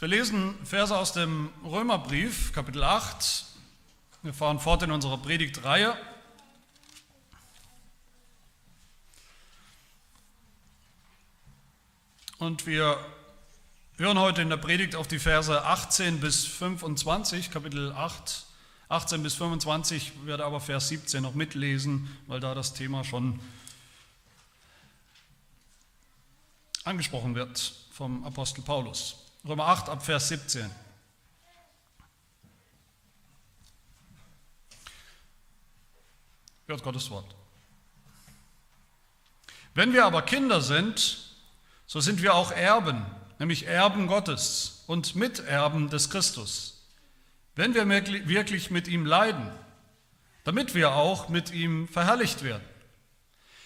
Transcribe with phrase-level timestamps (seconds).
[0.00, 3.44] Wir lesen Verse aus dem Römerbrief, Kapitel 8.
[4.22, 5.94] Wir fahren fort in unserer Predigtreihe.
[12.38, 12.98] Und wir
[13.98, 18.46] hören heute in der Predigt auf die Verse 18 bis 25, Kapitel 8,
[18.88, 23.38] 18 bis 25, werde aber Vers 17 noch mitlesen, weil da das Thema schon
[26.84, 29.26] angesprochen wird vom Apostel Paulus.
[29.46, 30.70] Römer 8 ab Vers 17.
[36.66, 37.34] Hört Gottes Wort.
[39.74, 41.36] Wenn wir aber Kinder sind,
[41.86, 43.06] so sind wir auch Erben,
[43.38, 46.86] nämlich Erben Gottes und Miterben des Christus,
[47.56, 47.88] wenn wir
[48.28, 49.50] wirklich mit ihm leiden,
[50.44, 52.64] damit wir auch mit ihm verherrlicht werden.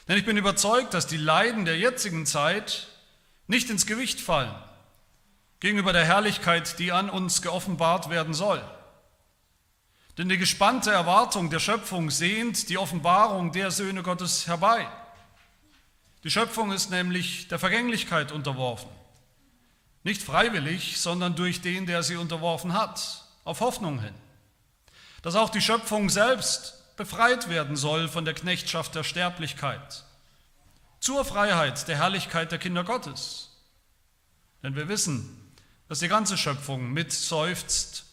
[0.06, 2.86] Denn ich bin überzeugt, dass die Leiden der jetzigen Zeit
[3.48, 4.54] nicht ins Gewicht fallen
[5.60, 8.62] gegenüber der Herrlichkeit, die an uns geoffenbart werden soll.
[10.18, 14.86] Denn die gespannte Erwartung der Schöpfung sehnt die Offenbarung der Söhne Gottes herbei.
[16.22, 18.88] Die Schöpfung ist nämlich der Vergänglichkeit unterworfen.
[20.04, 24.14] Nicht freiwillig, sondern durch den, der sie unterworfen hat, auf Hoffnung hin.
[25.22, 30.04] Dass auch die Schöpfung selbst befreit werden soll von der Knechtschaft der Sterblichkeit,
[31.00, 33.50] zur Freiheit der Herrlichkeit der Kinder Gottes.
[34.62, 35.43] Denn wir wissen,
[35.94, 38.04] dass die ganze Schöpfung mit seufzt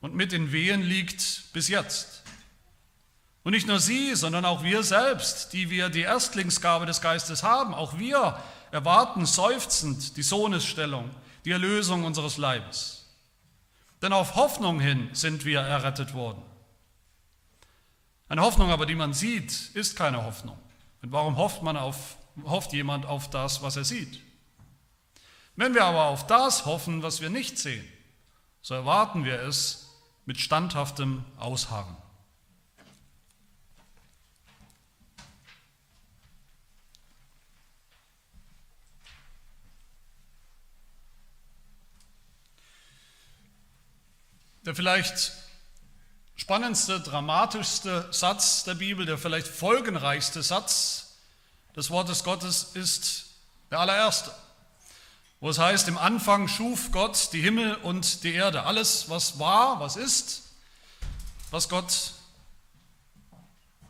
[0.00, 2.22] und mit in Wehen liegt bis jetzt.
[3.42, 7.74] Und nicht nur sie, sondern auch wir selbst, die wir die Erstlingsgabe des Geistes haben,
[7.74, 8.40] auch wir
[8.70, 11.10] erwarten seufzend die Sohnesstellung,
[11.44, 13.10] die Erlösung unseres Leibes.
[14.00, 16.40] Denn auf Hoffnung hin sind wir errettet worden.
[18.30, 20.56] Eine Hoffnung aber, die man sieht, ist keine Hoffnung.
[21.02, 24.31] Und warum hofft man auf, hofft jemand auf das, was er sieht?
[25.54, 27.86] Wenn wir aber auf das hoffen, was wir nicht sehen,
[28.62, 29.90] so erwarten wir es
[30.24, 31.96] mit standhaftem Ausharren.
[44.64, 45.32] Der vielleicht
[46.36, 51.18] spannendste, dramatischste Satz der Bibel, der vielleicht folgenreichste Satz
[51.74, 53.26] des Wortes Gottes ist
[53.70, 54.32] der allererste
[55.42, 58.62] wo es heißt, im Anfang schuf Gott die Himmel und die Erde.
[58.62, 60.52] Alles, was war, was ist,
[61.50, 62.12] was Gott,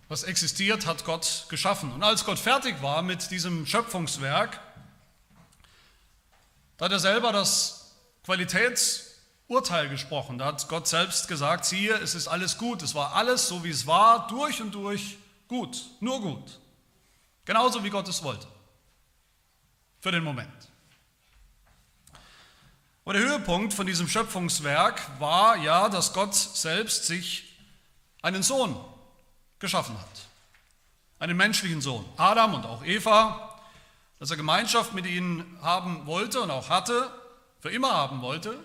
[0.09, 1.93] was existiert, hat Gott geschaffen.
[1.93, 4.59] Und als Gott fertig war mit diesem Schöpfungswerk,
[6.79, 10.39] da hat er selber das Qualitätsurteil gesprochen.
[10.39, 12.83] Da hat Gott selbst gesagt, siehe, es ist alles gut.
[12.83, 16.61] Es war alles so, wie es war, durch und durch gut, nur gut.
[17.45, 18.47] Genauso wie Gott es wollte.
[20.01, 20.62] Für den Moment.
[23.05, 27.59] Und der Höhepunkt von diesem Schöpfungswerk war ja, dass Gott selbst sich
[28.23, 28.77] einen Sohn
[29.59, 30.09] geschaffen hat.
[31.19, 32.05] Einen menschlichen Sohn.
[32.17, 33.61] Adam und auch Eva,
[34.21, 37.11] dass er Gemeinschaft mit ihnen haben wollte und auch hatte,
[37.59, 38.57] für immer haben wollte.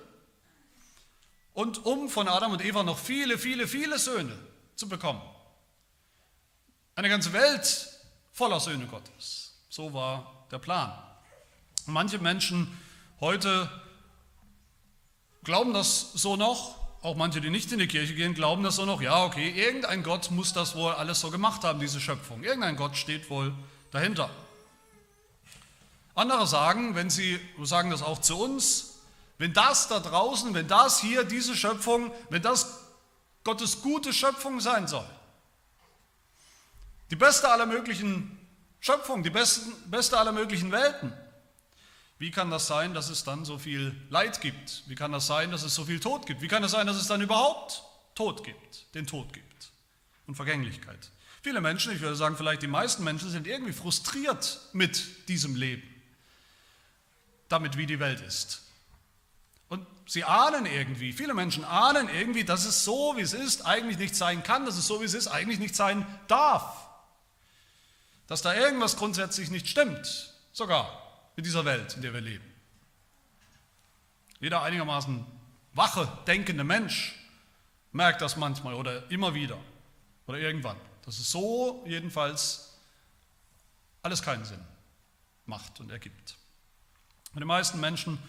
[1.53, 4.37] Und um von Adam und Eva noch viele, viele, viele Söhne
[4.75, 5.21] zu bekommen.
[6.93, 7.89] Eine ganze Welt
[8.31, 9.55] voller Söhne Gottes.
[9.69, 10.91] So war der Plan.
[11.87, 12.79] Manche Menschen
[13.19, 13.69] heute
[15.43, 18.85] glauben das so noch, auch manche, die nicht in die Kirche gehen, glauben das so
[18.85, 22.43] noch, ja, okay, irgendein Gott muss das wohl alles so gemacht haben, diese Schöpfung.
[22.43, 23.53] Irgendein Gott steht wohl
[23.91, 24.29] dahinter.
[26.15, 28.95] Andere sagen, wenn sie sagen das auch zu uns,
[29.37, 32.79] wenn das da draußen, wenn das hier, diese Schöpfung, wenn das
[33.43, 35.07] Gottes gute Schöpfung sein soll,
[37.11, 38.37] die beste aller möglichen
[38.79, 41.13] Schöpfung, die besten, beste aller möglichen Welten,
[42.19, 44.83] wie kann das sein, dass es dann so viel Leid gibt?
[44.87, 46.41] Wie kann das sein, dass es so viel Tod gibt?
[46.41, 47.83] Wie kann es sein, dass es dann überhaupt
[48.15, 49.71] Tod gibt, den Tod gibt
[50.25, 51.11] und Vergänglichkeit?
[51.43, 55.83] Viele Menschen, ich würde sagen vielleicht die meisten Menschen, sind irgendwie frustriert mit diesem Leben,
[57.49, 58.63] damit wie die Welt ist.
[59.69, 63.99] Und sie ahnen irgendwie, viele Menschen ahnen irgendwie, dass es so, wie es ist, eigentlich
[63.99, 66.87] nicht sein kann, dass es so, wie es ist, eigentlich nicht sein darf.
[68.25, 71.06] Dass da irgendwas grundsätzlich nicht stimmt, sogar
[71.37, 72.43] in dieser Welt, in der wir leben.
[74.39, 75.25] Jeder einigermaßen
[75.73, 77.15] wache, denkende Mensch
[77.91, 79.57] merkt das manchmal oder immer wieder
[80.25, 82.77] oder irgendwann, dass es so jedenfalls
[84.01, 84.63] alles keinen Sinn
[85.45, 86.35] macht und ergibt.
[87.33, 88.19] Für die meisten Menschen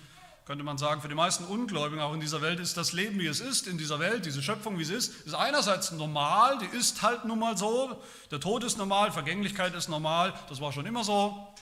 [0.45, 3.27] könnte man sagen, für die meisten Ungläubigen auch in dieser Welt ist das Leben, wie
[3.27, 7.03] es ist, in dieser Welt, diese Schöpfung, wie es ist, ist einerseits normal, die ist
[7.03, 11.05] halt nun mal so, der Tod ist normal, Vergänglichkeit ist normal, das war schon immer
[11.05, 11.55] so,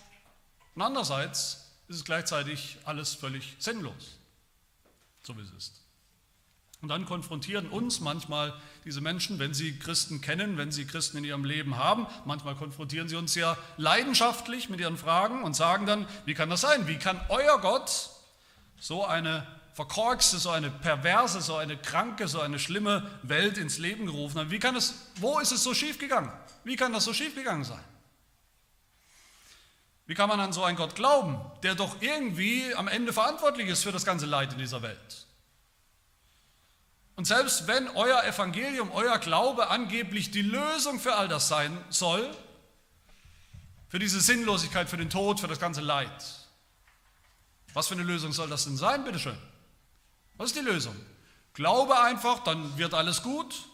[0.76, 4.18] und andererseits ist es gleichzeitig alles völlig sinnlos.
[5.24, 5.80] so wie es ist.
[6.82, 11.24] Und dann konfrontieren uns manchmal diese Menschen, wenn sie Christen kennen, wenn sie Christen in
[11.24, 16.06] ihrem Leben haben, manchmal konfrontieren sie uns ja leidenschaftlich mit ihren Fragen und sagen dann,
[16.26, 16.86] wie kann das sein?
[16.86, 18.10] Wie kann euer Gott
[18.78, 24.06] so eine verkorkste, so eine perverse, so eine kranke, so eine schlimme Welt ins Leben
[24.06, 24.50] gerufen haben?
[24.50, 26.30] Wie kann es, wo ist es so schief gegangen?
[26.62, 27.82] Wie kann das so schief gegangen sein?
[30.06, 33.82] Wie kann man an so einen Gott glauben, der doch irgendwie am Ende verantwortlich ist
[33.82, 35.26] für das ganze Leid in dieser Welt?
[37.16, 42.30] Und selbst wenn euer Evangelium, euer Glaube angeblich die Lösung für all das sein soll,
[43.88, 46.24] für diese Sinnlosigkeit, für den Tod, für das ganze Leid,
[47.72, 49.36] was für eine Lösung soll das denn sein, bitteschön?
[50.36, 50.94] Was ist die Lösung?
[51.54, 53.64] Glaube einfach, dann wird alles gut.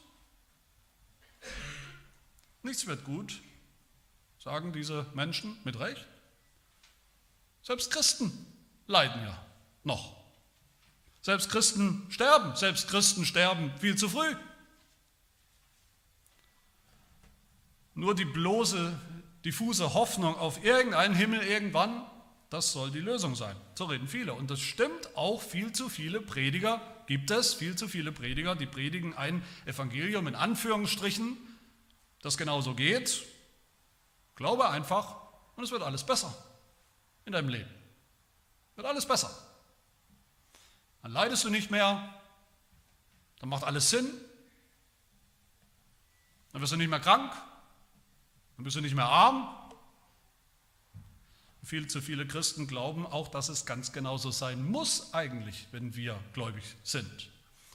[2.62, 3.40] Nichts wird gut,
[4.38, 6.06] sagen diese Menschen mit Recht.
[7.62, 8.46] Selbst Christen
[8.86, 9.46] leiden ja
[9.84, 10.16] noch.
[11.20, 14.34] Selbst Christen sterben, selbst Christen sterben viel zu früh.
[17.94, 18.98] Nur die bloße,
[19.44, 22.04] diffuse Hoffnung auf irgendeinen Himmel irgendwann,
[22.50, 23.56] das soll die Lösung sein.
[23.76, 24.34] So reden viele.
[24.34, 28.66] Und das stimmt auch viel zu viele Prediger, gibt es viel zu viele Prediger, die
[28.66, 31.36] predigen ein Evangelium in Anführungsstrichen,
[32.20, 33.22] das genauso geht.
[34.34, 35.16] Glaube einfach
[35.56, 36.34] und es wird alles besser
[37.24, 37.70] in deinem Leben.
[38.76, 39.30] Wird alles besser.
[41.02, 42.14] Dann leidest du nicht mehr,
[43.40, 44.08] dann macht alles Sinn,
[46.52, 47.32] dann wirst du nicht mehr krank,
[48.56, 49.48] dann bist du nicht mehr arm.
[51.64, 56.18] Viel zu viele Christen glauben auch, dass es ganz genauso sein muss eigentlich, wenn wir
[56.32, 57.30] gläubig sind.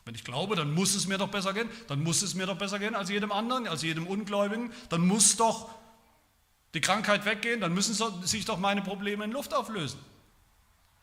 [0.05, 2.57] Wenn ich glaube, dann muss es mir doch besser gehen, dann muss es mir doch
[2.57, 5.69] besser gehen als jedem anderen, als jedem Ungläubigen, dann muss doch
[6.73, 7.93] die Krankheit weggehen, dann müssen
[8.25, 9.99] sich doch meine Probleme in Luft auflösen.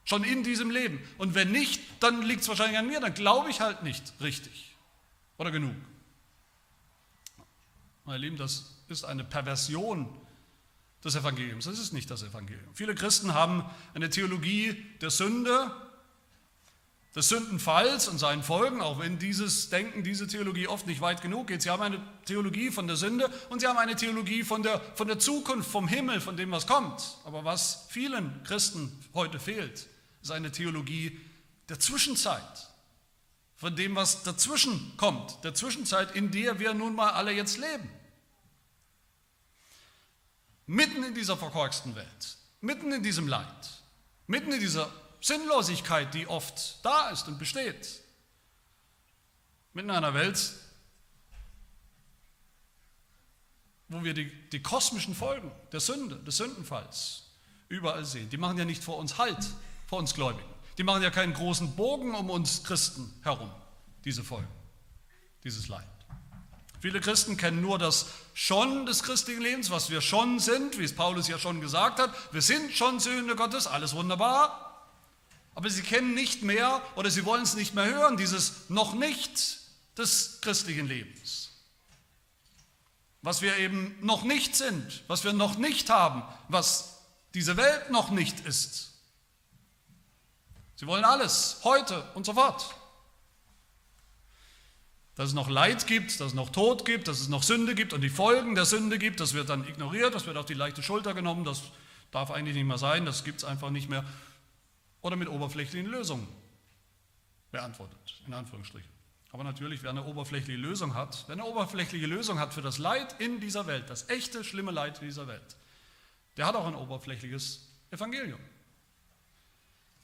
[0.05, 1.01] Schon in diesem Leben.
[1.17, 4.77] Und wenn nicht, dann liegt es wahrscheinlich an mir, dann glaube ich halt nicht richtig
[5.39, 5.75] oder genug.
[8.05, 10.09] Meine Lieben, das ist eine Perversion
[11.03, 11.65] des Evangeliums.
[11.65, 12.75] Das ist nicht das Evangelium.
[12.75, 13.65] Viele Christen haben
[13.95, 15.71] eine Theologie der Sünde,
[17.15, 21.47] des Sündenfalls und seinen Folgen, auch wenn dieses Denken, diese Theologie oft nicht weit genug
[21.47, 21.63] geht.
[21.63, 25.07] Sie haben eine Theologie von der Sünde und sie haben eine Theologie von der, von
[25.07, 27.19] der Zukunft, vom Himmel, von dem, was kommt.
[27.25, 29.87] Aber was vielen Christen heute fehlt,
[30.23, 31.21] ist eine Theologie
[31.69, 32.69] der Zwischenzeit,
[33.57, 37.89] von dem, was dazwischen kommt, der Zwischenzeit, in der wir nun mal alle jetzt leben.
[40.67, 43.47] Mitten in dieser verkorksten Welt, mitten in diesem Leid,
[44.27, 44.91] mitten in dieser
[45.25, 48.03] Sinnlosigkeit, die oft da ist und besteht,
[49.73, 50.53] mitten in einer Welt,
[53.89, 57.23] wo wir die, die kosmischen Folgen der Sünde, des Sündenfalls
[57.69, 58.29] überall sehen.
[58.29, 59.39] Die machen ja nicht vor uns Halt,
[59.87, 60.47] vor uns Gläubigen.
[60.77, 63.51] Die machen ja keinen großen Bogen um uns Christen herum,
[64.05, 64.53] diese Folgen,
[65.43, 65.87] dieses Leid.
[66.83, 70.95] Viele Christen kennen nur das Schon des christlichen Lebens, was wir schon sind, wie es
[70.95, 72.13] Paulus ja schon gesagt hat.
[72.31, 74.64] Wir sind schon Söhne Gottes, alles wunderbar.
[75.55, 79.59] Aber sie kennen nicht mehr oder sie wollen es nicht mehr hören, dieses noch nicht
[79.97, 81.51] des christlichen Lebens.
[83.23, 86.99] Was wir eben noch nicht sind, was wir noch nicht haben, was
[87.35, 88.93] diese Welt noch nicht ist.
[90.77, 92.75] Sie wollen alles, heute und sofort.
[95.15, 97.93] Dass es noch Leid gibt, dass es noch Tod gibt, dass es noch Sünde gibt
[97.93, 100.83] und die Folgen der Sünde gibt, das wird dann ignoriert, das wird auf die leichte
[100.83, 101.63] Schulter genommen, das
[102.11, 104.05] darf eigentlich nicht mehr sein, das gibt es einfach nicht mehr.
[105.05, 106.27] Oder mit oberflächlichen Lösungen
[107.53, 108.89] beantwortet, in Anführungsstrichen.
[109.33, 113.21] Aber natürlich, wer eine oberflächliche Lösung hat, wer eine oberflächliche Lösung hat für das Leid
[113.21, 115.57] in dieser Welt, das echte, schlimme Leid in dieser Welt,
[116.39, 118.41] der hat auch ein oberflächliches Evangelium.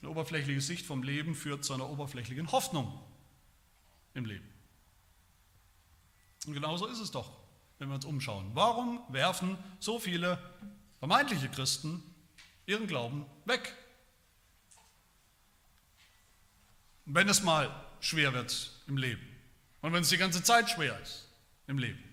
[0.01, 3.01] Eine oberflächliche Sicht vom Leben führt zu einer oberflächlichen Hoffnung
[4.13, 4.47] im Leben.
[6.45, 7.31] Und genauso ist es doch,
[7.79, 8.51] wenn wir uns umschauen.
[8.53, 10.37] Warum werfen so viele
[10.99, 12.03] vermeintliche Christen
[12.67, 13.75] ihren Glauben weg?
[17.05, 19.25] Wenn es mal schwer wird im Leben
[19.81, 21.27] und wenn es die ganze Zeit schwer ist
[21.67, 22.03] im Leben.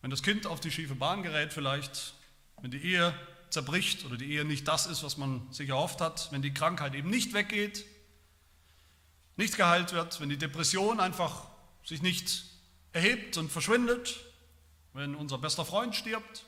[0.00, 2.14] Wenn das Kind auf die schiefe Bahn gerät vielleicht,
[2.60, 3.14] wenn die Ehe
[3.50, 6.94] zerbricht oder die Ehe nicht das ist, was man sich erhofft hat, wenn die Krankheit
[6.94, 7.84] eben nicht weggeht,
[9.36, 11.48] nicht geheilt wird, wenn die Depression einfach
[11.84, 12.44] sich nicht
[12.92, 14.20] erhebt und verschwindet,
[14.92, 16.44] wenn unser bester Freund stirbt.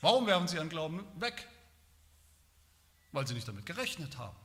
[0.00, 1.48] Warum werfen sie ihren Glauben weg?
[3.12, 4.36] Weil sie nicht damit gerechnet haben.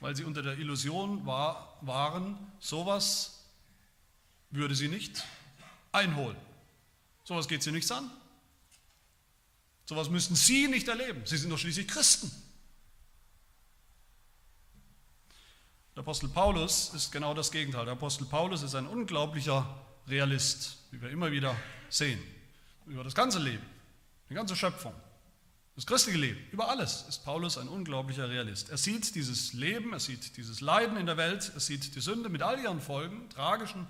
[0.00, 3.44] Weil sie unter der Illusion war, waren, sowas
[4.50, 5.24] würde sie nicht
[5.92, 6.36] einholen.
[7.24, 8.10] Sowas geht sie nichts an.
[9.86, 11.22] Sowas müssten Sie nicht erleben.
[11.26, 12.30] Sie sind doch schließlich Christen.
[15.94, 17.84] Der Apostel Paulus ist genau das Gegenteil.
[17.84, 19.66] Der Apostel Paulus ist ein unglaublicher
[20.08, 21.54] Realist, wie wir immer wieder
[21.88, 22.20] sehen,
[22.86, 23.64] über das ganze Leben,
[24.28, 24.94] die ganze Schöpfung.
[25.76, 28.70] Das christliche Leben, über alles ist Paulus ein unglaublicher Realist.
[28.70, 32.28] Er sieht dieses Leben, er sieht dieses Leiden in der Welt, er sieht die Sünde
[32.28, 33.88] mit all ihren Folgen, tragischen,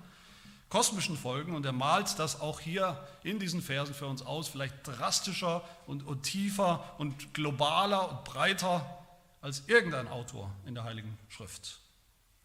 [0.71, 4.75] kosmischen Folgen und er malt das auch hier in diesen Versen für uns aus, vielleicht
[4.85, 9.05] drastischer und, und tiefer und globaler und breiter
[9.43, 11.81] als irgendein Autor in der Heiligen Schrift.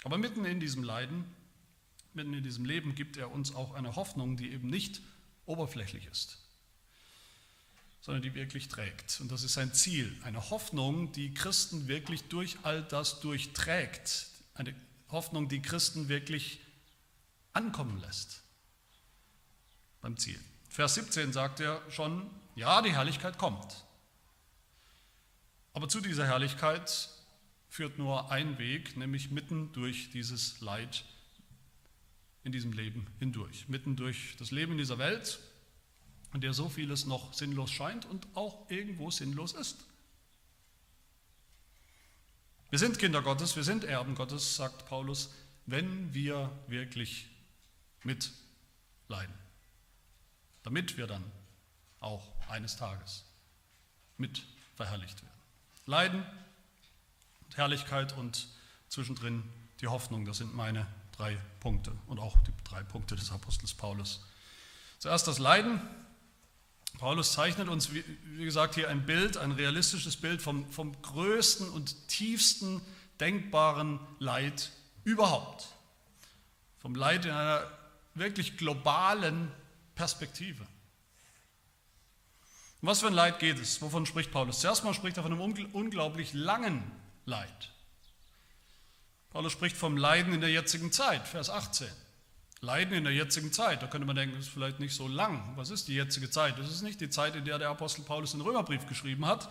[0.04, 1.24] Aber mitten in diesem Leiden,
[2.14, 5.02] mitten in diesem Leben gibt er uns auch eine Hoffnung, die eben nicht
[5.46, 6.40] oberflächlich ist
[8.02, 9.20] sondern die wirklich trägt.
[9.22, 14.28] Und das ist sein Ziel, eine Hoffnung, die Christen wirklich durch all das durchträgt.
[14.54, 14.74] Eine
[15.10, 16.60] Hoffnung, die Christen wirklich
[17.54, 18.44] ankommen lässt
[20.02, 20.40] beim Ziel.
[20.70, 23.86] Vers 17 sagt er schon, ja, die Herrlichkeit kommt.
[25.74, 27.10] Aber zu dieser Herrlichkeit
[27.68, 31.06] führt nur ein Weg, nämlich mitten durch dieses Leid
[32.44, 33.68] in diesem Leben hindurch.
[33.68, 35.40] Mitten durch das Leben in dieser Welt,
[36.34, 39.78] in der so vieles noch sinnlos scheint und auch irgendwo sinnlos ist.
[42.70, 45.32] Wir sind Kinder Gottes, wir sind Erben Gottes, sagt Paulus,
[45.66, 47.28] wenn wir wirklich
[48.04, 49.34] mitleiden,
[50.64, 51.24] damit wir dann
[52.00, 53.26] auch eines Tages
[54.18, 54.44] mit
[54.76, 55.40] verherrlicht werden.
[55.86, 56.26] Leiden,
[57.56, 58.48] Herrlichkeit und
[58.88, 59.44] zwischendrin
[59.82, 64.24] die Hoffnung, das sind meine drei Punkte und auch die drei Punkte des Apostels Paulus.
[65.00, 65.82] Zuerst das Leiden,
[66.98, 72.08] Paulus zeichnet uns, wie, gesagt, hier ein Bild, ein realistisches Bild vom, vom größten und
[72.08, 72.82] tiefsten
[73.20, 74.72] denkbaren Leid
[75.04, 75.68] überhaupt.
[76.80, 77.70] Vom Leid in einer
[78.16, 79.52] wirklich globalen
[79.96, 80.66] Perspektive.
[82.82, 83.82] Um was für ein Leid geht es?
[83.82, 84.60] Wovon spricht Paulus?
[84.62, 86.90] Zuerst mal spricht er von einem unglaublich langen
[87.26, 87.72] Leid.
[89.32, 91.88] Paulus spricht vom Leiden in der jetzigen Zeit, Vers 18.
[92.62, 93.82] Leiden in der jetzigen Zeit.
[93.82, 95.54] Da könnte man denken, das ist vielleicht nicht so lang.
[95.56, 96.60] Was ist die jetzige Zeit?
[96.60, 99.50] Das ist nicht die Zeit, in der der Apostel Paulus den Römerbrief geschrieben hat.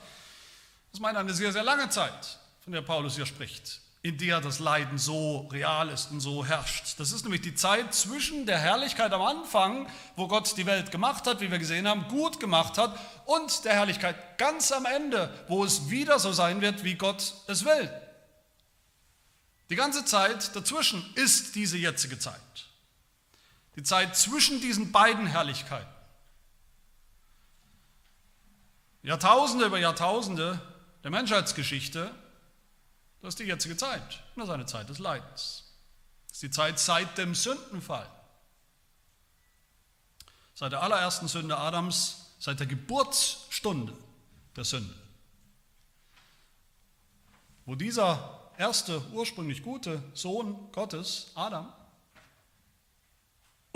[0.93, 4.59] Das meint eine sehr, sehr lange Zeit, von der Paulus hier spricht, in der das
[4.59, 6.99] Leiden so real ist und so herrscht.
[6.99, 11.27] Das ist nämlich die Zeit zwischen der Herrlichkeit am Anfang, wo Gott die Welt gemacht
[11.27, 15.65] hat, wie wir gesehen haben, gut gemacht hat, und der Herrlichkeit ganz am Ende, wo
[15.65, 17.91] es wieder so sein wird, wie Gott es will.
[19.71, 22.68] Die ganze Zeit dazwischen ist diese jetzige Zeit.
[23.79, 25.87] Die Zeit zwischen diesen beiden Herrlichkeiten.
[29.05, 30.61] Jahrtausende über Jahrtausende
[31.05, 32.13] der Menschheitsgeschichte,
[33.23, 34.25] das ist die jetzige Zeit.
[34.35, 35.63] Das ist eine Zeit des Leidens.
[36.27, 38.11] Das ist die Zeit seit dem Sündenfall.
[40.57, 43.97] Seit der allerersten Sünde Adams, seit der Geburtsstunde
[44.57, 44.97] der Sünde.
[47.65, 51.73] Wo dieser erste ursprünglich gute Sohn Gottes, Adam,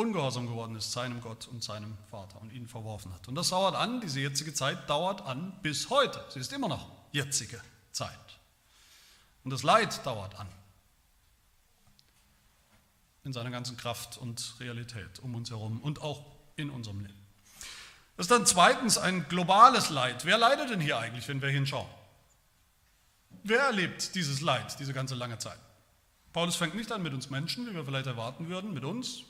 [0.02, 3.28] ungehorsam geworden ist seinem Gott und seinem Vater und ihn verworfen hat.
[3.28, 6.22] Und das dauert an, diese jetzige Zeit dauert an bis heute.
[6.28, 7.60] Sie ist immer noch jetzige
[7.92, 8.10] Zeit.
[9.44, 10.48] Und das Leid dauert an.
[13.24, 16.24] In seiner ganzen Kraft und Realität um uns herum und auch
[16.56, 17.26] in unserem Leben.
[18.16, 20.24] Das ist dann zweitens ein globales Leid.
[20.24, 21.88] Wer leidet denn hier eigentlich, wenn wir hinschauen?
[23.44, 25.58] Wer erlebt dieses Leid, diese ganze lange Zeit?
[26.32, 29.24] Paulus fängt nicht an mit uns Menschen, wie wir vielleicht erwarten würden, mit uns,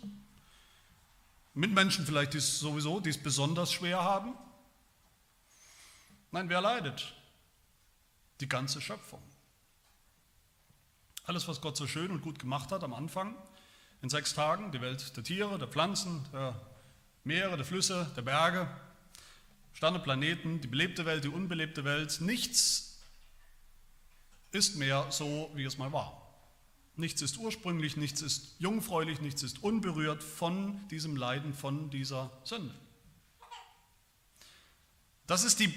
[1.54, 4.34] mit Menschen vielleicht, die es sowieso, die es besonders schwer haben.
[6.30, 7.14] Nein, wer leidet?
[8.40, 9.22] Die ganze Schöpfung.
[11.24, 13.36] Alles, was Gott so schön und gut gemacht hat am Anfang,
[14.00, 16.60] in sechs Tagen, die Welt der Tiere, der Pflanzen, der
[17.22, 18.68] Meere, der Flüsse, der Berge,
[19.74, 22.98] Sterne, Planeten, die belebte Welt, die unbelebte Welt, nichts
[24.50, 26.21] ist mehr so, wie es mal war.
[26.96, 32.74] Nichts ist ursprünglich, nichts ist jungfräulich, nichts ist unberührt von diesem Leiden, von dieser Sünde.
[35.26, 35.72] Das ist die,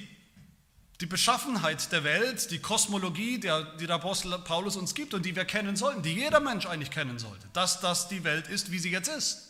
[0.99, 5.35] die Beschaffenheit der Welt, die Kosmologie, der, die der Apostel Paulus uns gibt und die
[5.35, 8.79] wir kennen sollten, die jeder Mensch eigentlich kennen sollte, dass das die Welt ist, wie
[8.79, 9.44] sie jetzt ist.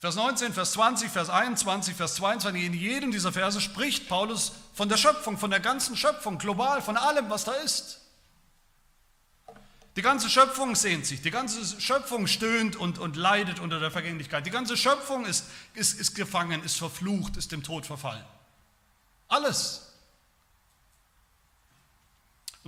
[0.00, 4.88] Vers 19, Vers 20, Vers 21, Vers 22, in jedem dieser Verse spricht Paulus von
[4.88, 8.00] der Schöpfung, von der ganzen Schöpfung, global, von allem, was da ist.
[9.96, 14.46] Die ganze Schöpfung sehnt sich, die ganze Schöpfung stöhnt und, und leidet unter der Vergänglichkeit.
[14.46, 18.24] Die ganze Schöpfung ist, ist, ist gefangen, ist verflucht, ist dem Tod verfallen.
[19.26, 19.87] Alles.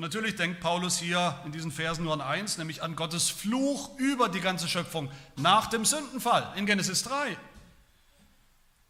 [0.01, 3.99] Und natürlich denkt Paulus hier in diesen Versen nur an eins, nämlich an Gottes Fluch
[3.99, 7.37] über die ganze Schöpfung nach dem Sündenfall in Genesis 3.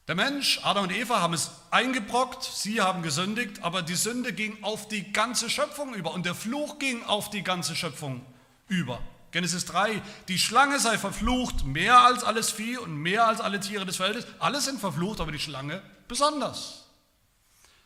[0.07, 4.63] Der Mensch, Adam und Eva haben es eingebrockt, sie haben gesündigt, aber die Sünde ging
[4.63, 8.25] auf die ganze Schöpfung über und der Fluch ging auf die ganze Schöpfung
[8.69, 9.01] über.
[9.33, 13.85] Genesis 3, die Schlange sei verflucht, mehr als alles Vieh und mehr als alle Tiere
[13.85, 14.29] des Feldes.
[14.39, 16.80] Alle sind verflucht, aber die Schlange besonders.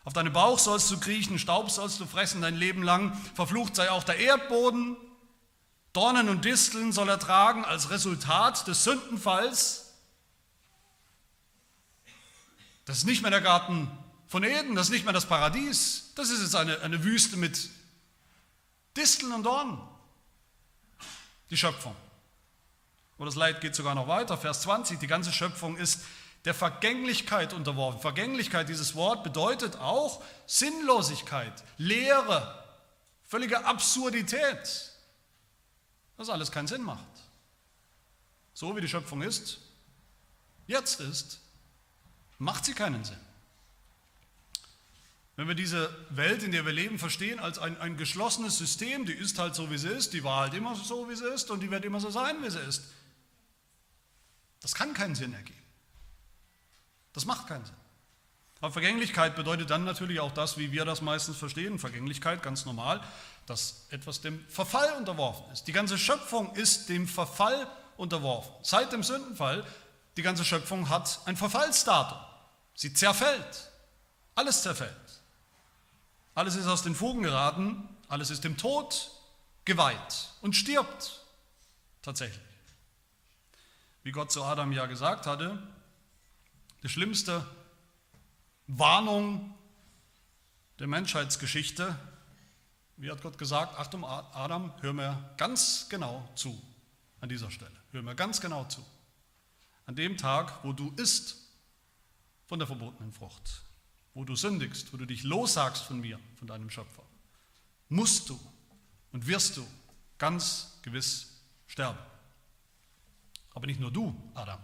[0.05, 3.19] Auf deinem Bauch sollst du kriechen, Staub sollst du fressen dein Leben lang.
[3.35, 4.97] Verflucht sei auch der Erdboden.
[5.95, 9.95] Dornen und Disteln soll er tragen als Resultat des Sündenfalls.
[12.85, 13.91] Das ist nicht mehr der Garten
[14.27, 16.13] von Eden, das ist nicht mehr das Paradies.
[16.17, 17.71] Das ist jetzt eine, eine Wüste mit
[18.97, 19.81] Disteln und Dornen.
[21.49, 21.97] Die Schöpfung.
[23.17, 24.37] Und das Leid geht sogar noch weiter.
[24.37, 26.01] Vers 20, die ganze Schöpfung ist
[26.45, 28.01] der Vergänglichkeit unterworfen.
[28.01, 32.63] Vergänglichkeit, dieses Wort bedeutet auch Sinnlosigkeit, Leere,
[33.27, 34.93] völlige Absurdität.
[36.17, 37.05] Das alles keinen Sinn macht.
[38.53, 39.59] So wie die Schöpfung ist,
[40.67, 41.41] jetzt ist,
[42.39, 43.19] macht sie keinen Sinn.
[45.37, 49.13] Wenn wir diese Welt, in der wir leben, verstehen als ein, ein geschlossenes System, die
[49.13, 51.61] ist halt so, wie sie ist, die war halt immer so, wie sie ist und
[51.61, 52.85] die wird immer so sein, wie sie ist.
[54.61, 55.64] Das kann keinen Sinn ergeben.
[57.15, 57.75] Das macht keinen Sinn.
[58.61, 61.79] Aber Vergänglichkeit bedeutet dann natürlich auch das, wie wir das meistens verstehen.
[61.79, 63.01] Vergänglichkeit, ganz normal,
[63.47, 65.67] dass etwas dem Verfall unterworfen ist.
[65.67, 67.67] Die ganze Schöpfung ist dem Verfall
[67.97, 68.53] unterworfen.
[68.63, 69.65] Seit dem Sündenfall,
[70.17, 72.19] die ganze Schöpfung hat ein Verfallsdatum.
[72.75, 73.71] Sie zerfällt.
[74.35, 74.91] Alles zerfällt.
[76.35, 79.11] Alles ist aus den Fugen geraten, alles ist dem Tod
[79.65, 81.21] geweiht und stirbt
[82.03, 82.41] tatsächlich.
[84.03, 85.63] Wie Gott zu Adam ja gesagt hatte,
[86.85, 87.45] die schlimmste
[88.67, 89.55] Warnung
[90.79, 91.99] der Menschheitsgeschichte,
[92.99, 96.63] wie hat Gott gesagt, Achtung Adam, hör mir ganz genau zu
[97.21, 98.85] an dieser Stelle, hör mir ganz genau zu.
[99.87, 101.39] An dem Tag, wo du isst
[102.45, 103.63] von der verbotenen Frucht,
[104.13, 107.03] wo du sündigst, wo du dich lossagst von mir, von deinem Schöpfer,
[107.89, 108.39] musst du
[109.11, 109.67] und wirst du
[110.19, 111.99] ganz gewiss sterben.
[113.55, 114.61] Aber nicht nur du, Adam.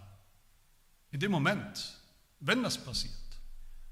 [1.09, 2.00] In dem Moment,
[2.41, 3.13] wenn das passiert,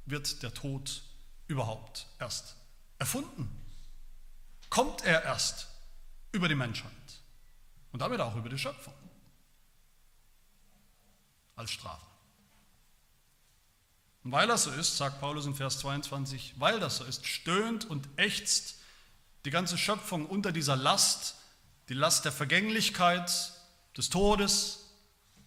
[0.06, 1.02] wird der Tod
[1.48, 2.56] überhaupt erst
[2.98, 3.50] erfunden.
[4.70, 5.68] Kommt er erst
[6.32, 6.92] über die Menschheit
[7.92, 8.94] und damit auch über die Schöpfung
[11.56, 12.06] als Strafe.
[14.24, 17.86] Und weil das so ist, sagt Paulus in Vers 22, weil das so ist, stöhnt
[17.86, 18.76] und ächzt
[19.46, 21.36] die ganze Schöpfung unter dieser Last,
[21.88, 23.32] die Last der Vergänglichkeit,
[23.96, 24.90] des Todes,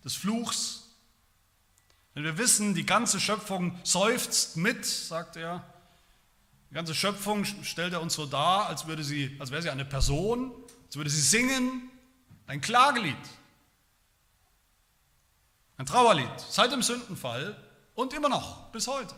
[0.04, 0.81] des Fluchs.
[2.14, 5.64] Wenn wir wissen, die ganze Schöpfung seufzt mit, sagt er,
[6.70, 9.84] die ganze Schöpfung stellt er uns so dar, als, würde sie, als wäre sie eine
[9.84, 10.52] Person,
[10.86, 11.90] als würde sie singen,
[12.46, 13.16] ein Klagelied,
[15.78, 16.30] ein Trauerlied.
[16.48, 17.56] Seit dem Sündenfall
[17.94, 19.14] und immer noch, bis heute.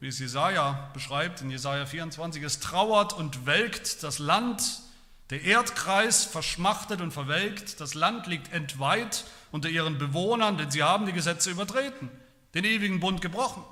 [0.00, 4.82] Wie es Jesaja beschreibt in Jesaja 24, es trauert und welkt das Land,
[5.30, 11.06] der Erdkreis verschmachtet und verwelkt, das Land liegt entweiht unter ihren Bewohnern, denn sie haben
[11.06, 12.10] die Gesetze übertreten,
[12.54, 13.62] den ewigen Bund gebrochen.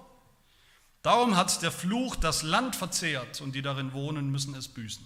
[1.03, 5.05] Darum hat der Fluch das Land verzehrt und die darin wohnen, müssen es büßen.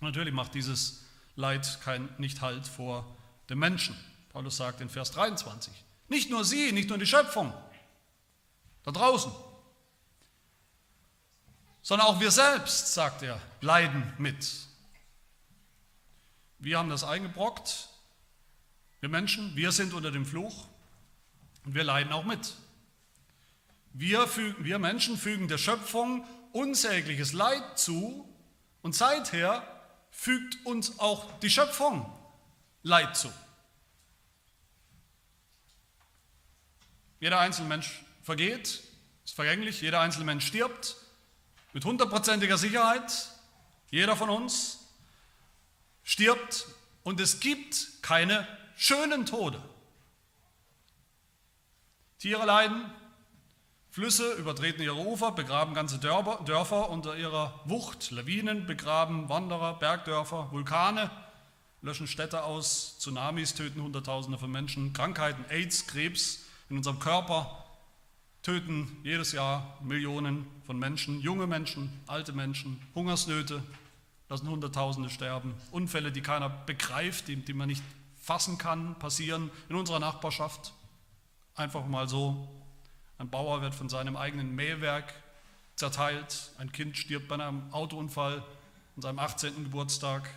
[0.00, 3.06] Natürlich macht dieses Leid kein, nicht Halt vor
[3.48, 3.96] dem Menschen.
[4.28, 5.72] Paulus sagt in Vers 23,
[6.08, 7.50] nicht nur sie, nicht nur die Schöpfung
[8.82, 9.32] da draußen,
[11.80, 14.46] sondern auch wir selbst, sagt er, leiden mit.
[16.58, 17.88] Wir haben das eingebrockt,
[19.02, 20.68] wir Menschen, wir sind unter dem Fluch
[21.64, 22.54] und wir leiden auch mit.
[23.92, 28.32] Wir, fügen, wir Menschen fügen der Schöpfung unsägliches Leid zu
[28.80, 29.66] und seither
[30.12, 32.08] fügt uns auch die Schöpfung
[32.84, 33.32] Leid zu.
[37.18, 38.84] Jeder einzelne Mensch vergeht,
[39.24, 40.96] ist vergänglich, jeder einzelne Mensch stirbt
[41.72, 43.30] mit hundertprozentiger Sicherheit.
[43.90, 44.78] Jeder von uns
[46.04, 46.66] stirbt
[47.02, 49.60] und es gibt keine schönen Tode.
[52.18, 52.84] Tiere leiden,
[53.90, 61.10] Flüsse übertreten ihre Ufer, begraben ganze Dörfer unter ihrer Wucht, Lawinen begraben Wanderer, Bergdörfer, Vulkane
[61.82, 67.66] löschen Städte aus, Tsunamis töten Hunderttausende von Menschen, Krankheiten, AIDS, Krebs in unserem Körper
[68.42, 73.62] töten jedes Jahr Millionen von Menschen, junge Menschen, alte Menschen, Hungersnöte
[74.28, 77.82] lassen Hunderttausende sterben, Unfälle, die keiner begreift, die, die man nicht
[78.22, 80.72] fassen kann, passieren in unserer Nachbarschaft.
[81.54, 82.48] Einfach mal so.
[83.18, 85.12] Ein Bauer wird von seinem eigenen Mähwerk
[85.76, 88.42] zerteilt, ein Kind stirbt bei einem Autounfall
[88.96, 89.64] an seinem 18.
[89.64, 90.30] Geburtstag.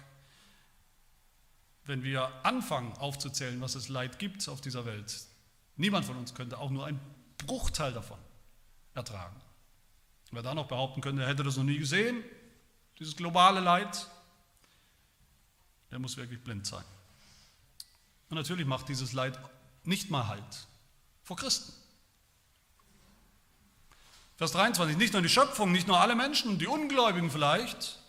[1.85, 5.27] Wenn wir anfangen aufzuzählen, was es Leid gibt auf dieser Welt,
[5.77, 6.99] Niemand von uns könnte auch nur einen
[7.45, 8.17] Bruchteil davon
[8.93, 9.35] ertragen.
[10.31, 12.23] Wer da noch behaupten könnte, er hätte das noch nie gesehen,
[12.97, 14.07] dieses globale Leid,
[15.91, 16.83] der muss wirklich blind sein.
[18.29, 19.39] Und natürlich macht dieses Leid
[19.83, 20.67] nicht mal Halt
[21.23, 21.73] vor Christen.
[24.37, 27.99] Vers 23, nicht nur die Schöpfung, nicht nur alle Menschen, die Ungläubigen vielleicht,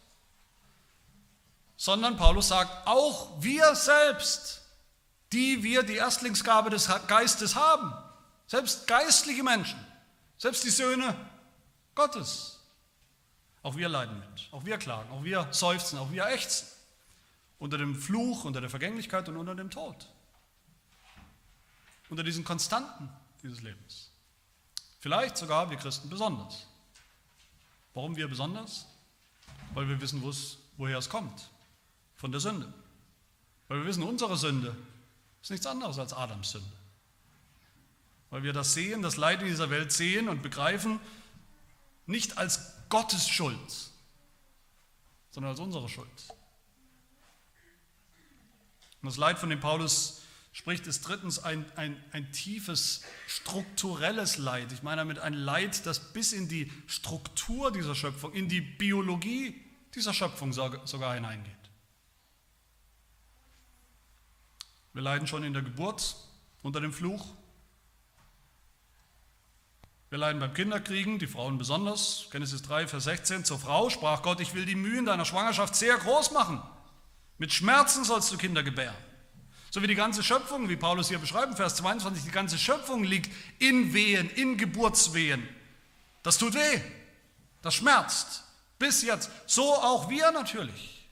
[1.76, 4.62] sondern Paulus sagt, auch wir selbst,
[5.32, 7.92] die wir die Erstlingsgabe des Geistes haben,
[8.46, 9.78] selbst geistliche Menschen,
[10.38, 11.14] selbst die Söhne
[11.94, 12.60] Gottes,
[13.62, 16.66] auch wir leiden mit, auch wir klagen, auch wir seufzen, auch wir ächzen
[17.58, 20.08] unter dem Fluch, unter der Vergänglichkeit und unter dem Tod,
[22.08, 23.08] unter diesen Konstanten
[23.42, 24.10] dieses Lebens.
[24.98, 26.66] Vielleicht sogar wir Christen besonders.
[27.94, 28.86] Warum wir besonders?
[29.74, 30.22] Weil wir wissen,
[30.76, 31.48] woher es kommt.
[32.16, 32.72] Von der Sünde.
[33.68, 34.76] Weil wir wissen, unsere Sünde
[35.42, 36.72] ist nichts anderes als Adams Sünde.
[38.30, 41.00] Weil wir das sehen, das Leid in dieser Welt sehen und begreifen,
[42.06, 43.90] nicht als Gottes Schuld,
[45.30, 46.34] sondern als unsere Schuld.
[49.06, 54.72] Und das Leid, von dem Paulus spricht, ist drittens ein, ein, ein tiefes strukturelles Leid.
[54.72, 59.54] Ich meine damit ein Leid, das bis in die Struktur dieser Schöpfung, in die Biologie
[59.94, 61.54] dieser Schöpfung sogar hineingeht.
[64.92, 66.16] Wir leiden schon in der Geburt
[66.64, 67.32] unter dem Fluch.
[70.10, 72.26] Wir leiden beim Kinderkriegen, die Frauen besonders.
[72.32, 73.44] Genesis 3, Vers 16.
[73.44, 76.60] Zur Frau sprach Gott, ich will die Mühen deiner Schwangerschaft sehr groß machen.
[77.38, 78.96] Mit Schmerzen sollst du Kinder gebären.
[79.70, 83.30] So wie die ganze Schöpfung, wie Paulus hier beschreibt, Vers 22, die ganze Schöpfung liegt
[83.58, 85.46] in Wehen, in Geburtswehen.
[86.22, 86.80] Das tut weh,
[87.62, 88.44] das schmerzt.
[88.78, 89.30] Bis jetzt.
[89.46, 91.08] So auch wir natürlich.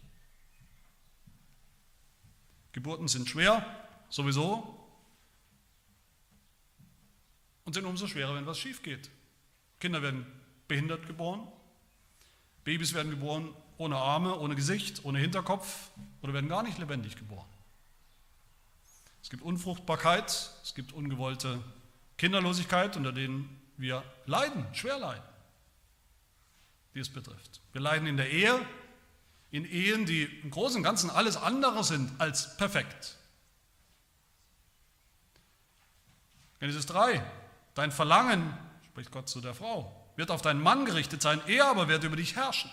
[2.72, 3.64] Geburten sind schwer,
[4.08, 4.80] sowieso.
[7.64, 9.10] Und sind umso schwerer, wenn was schief geht.
[9.80, 10.26] Kinder werden
[10.68, 11.46] behindert geboren.
[12.64, 15.90] Babys werden geboren ohne Arme, ohne Gesicht, ohne Hinterkopf
[16.22, 17.46] oder werden gar nicht lebendig geboren.
[19.22, 21.58] Es gibt Unfruchtbarkeit, es gibt ungewollte
[22.18, 25.24] Kinderlosigkeit, unter denen wir leiden, schwer leiden,
[26.94, 27.60] die es betrifft.
[27.72, 28.60] Wir leiden in der Ehe,
[29.50, 33.16] in Ehen, die im Großen und Ganzen alles andere sind als perfekt.
[36.60, 37.22] Genesis 3,
[37.74, 38.56] dein Verlangen,
[38.86, 42.16] spricht Gott zu der Frau, wird auf deinen Mann gerichtet sein, er aber wird über
[42.16, 42.70] dich herrschen.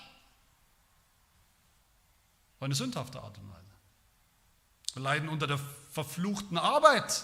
[2.62, 3.74] Auf eine sündhafte Art und Weise.
[4.94, 7.24] Wir leiden unter der verfluchten Arbeit.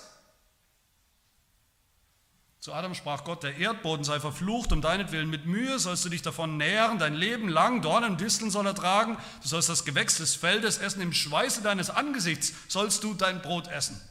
[2.60, 6.23] Zu Adam sprach Gott, der Erdboden sei verflucht, um deinetwillen mit Mühe sollst du dich
[6.23, 10.17] davon nähren, dein Leben lang, Dornen und Disteln soll er tragen, du sollst das Gewächs
[10.17, 14.02] des Feldes essen, im Schweiße deines Angesichts sollst du dein Brot essen.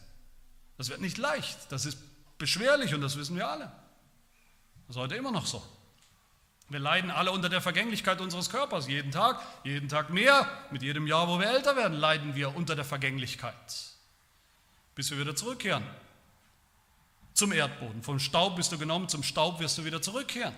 [0.79, 1.99] Das wird nicht leicht, das ist
[2.39, 3.73] beschwerlich und das wissen wir alle.
[4.87, 5.61] Das ist heute immer noch so.
[6.68, 10.48] Wir leiden alle unter der Vergänglichkeit unseres Körpers, jeden Tag, jeden Tag mehr.
[10.70, 13.55] Mit jedem Jahr, wo wir älter werden, leiden wir unter der Vergänglichkeit,
[14.94, 15.85] bis wir wieder zurückkehren
[17.35, 18.02] zum Erdboden.
[18.02, 20.55] Vom Staub bist du genommen, zum Staub wirst du wieder zurückkehren.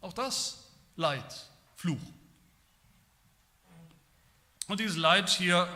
[0.00, 1.98] Auch das Leid, Fluch.
[4.68, 5.68] Und dieses Leid hier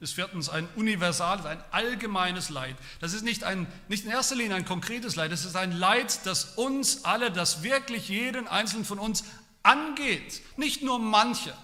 [0.00, 2.74] ist viertens ein universales, ein allgemeines Leid.
[3.00, 6.24] Das ist nicht, ein, nicht in erster Linie ein konkretes Leid, das ist ein Leid,
[6.24, 9.24] das uns alle, das wirklich jeden einzelnen von uns
[9.62, 10.42] angeht.
[10.56, 11.54] Nicht nur manche,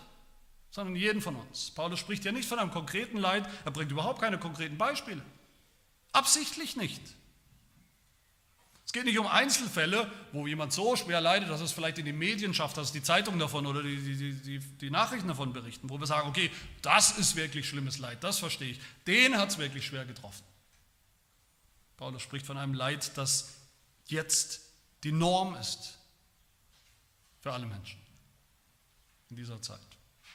[0.71, 1.71] sondern jeden von uns.
[1.71, 5.23] Paulus spricht ja nicht von einem konkreten Leid, er bringt überhaupt keine konkreten Beispiele.
[6.13, 7.03] Absichtlich nicht.
[8.97, 12.15] Es geht nicht um Einzelfälle, wo jemand so schwer leidet, dass es vielleicht in die
[12.15, 16.01] Medien schafft, dass die Zeitungen davon oder die, die, die, die Nachrichten davon berichten, wo
[16.01, 18.81] wir sagen, okay, das ist wirklich schlimmes Leid, das verstehe ich.
[19.07, 20.43] Den hat es wirklich schwer getroffen.
[21.99, 23.53] Paulus spricht von einem Leid, das
[24.07, 24.63] jetzt
[25.05, 25.99] die Norm ist
[27.43, 28.01] für alle Menschen
[29.29, 29.79] in dieser Zeit.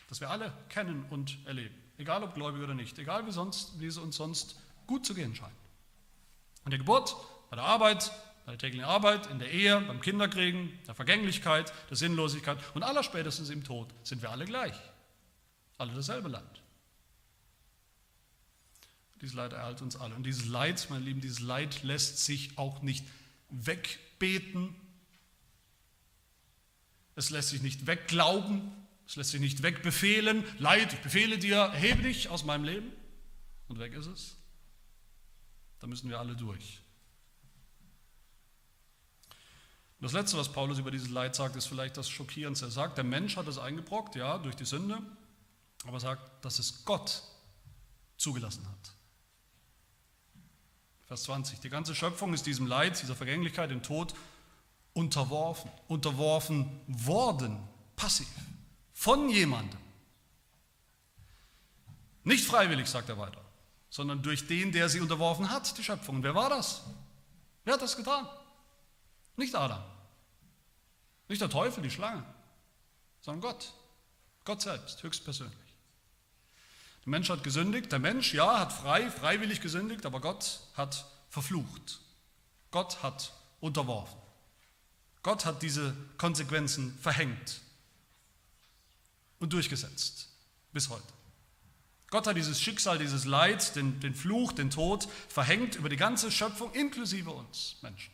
[0.07, 3.87] Das wir alle kennen und erleben, egal ob gläubig oder nicht, egal wie, sonst, wie
[3.87, 5.51] es uns sonst gut zu gehen scheint.
[6.63, 7.15] An der Geburt,
[7.49, 8.11] bei der Arbeit,
[8.51, 13.49] bei der täglichen Arbeit, in der Ehe, beim Kinderkriegen, der Vergänglichkeit, der Sinnlosigkeit und allerspätestens
[13.49, 14.75] im Tod sind wir alle gleich.
[15.77, 16.61] Alle dasselbe Land.
[19.21, 20.15] Dieses Leid erhält uns alle.
[20.15, 23.05] Und dieses Leid, meine Lieben, dieses Leid lässt sich auch nicht
[23.47, 24.75] wegbeten.
[27.15, 28.69] Es lässt sich nicht wegglauben.
[29.07, 30.43] Es lässt sich nicht wegbefehlen.
[30.59, 32.91] Leid, ich befehle dir, erhebe dich aus meinem Leben.
[33.69, 34.35] Und weg ist es.
[35.79, 36.81] Da müssen wir alle durch.
[39.90, 42.65] Und das Letzte, was Paulus über dieses Leid sagt, ist vielleicht das Schockierendste.
[42.65, 44.99] Er sagt, der Mensch hat es eingebrockt, ja, durch die Sünde,
[45.83, 47.21] aber er sagt, dass es Gott
[48.17, 48.93] zugelassen hat.
[51.05, 51.59] Vers 20.
[51.59, 54.15] Die ganze Schöpfung ist diesem Leid, dieser Vergänglichkeit, dem Tod
[54.93, 55.69] unterworfen.
[55.87, 57.59] Unterworfen worden,
[57.95, 58.27] passiv,
[58.93, 59.79] von jemandem.
[62.23, 63.41] Nicht freiwillig, sagt er weiter,
[63.89, 66.17] sondern durch den, der sie unterworfen hat, die Schöpfung.
[66.17, 66.83] Und wer war das?
[67.65, 68.27] Wer hat das getan?
[69.35, 69.83] Nicht Adam.
[71.31, 72.25] Nicht der Teufel, die Schlange,
[73.21, 73.71] sondern Gott.
[74.43, 75.55] Gott selbst, höchstpersönlich.
[77.05, 77.89] Der Mensch hat gesündigt.
[77.89, 82.01] Der Mensch, ja, hat frei, freiwillig gesündigt, aber Gott hat verflucht.
[82.69, 84.19] Gott hat unterworfen.
[85.23, 87.61] Gott hat diese Konsequenzen verhängt
[89.39, 90.27] und durchgesetzt
[90.73, 91.13] bis heute.
[92.09, 96.29] Gott hat dieses Schicksal, dieses Leid, den, den Fluch, den Tod verhängt über die ganze
[96.29, 98.11] Schöpfung, inklusive uns Menschen.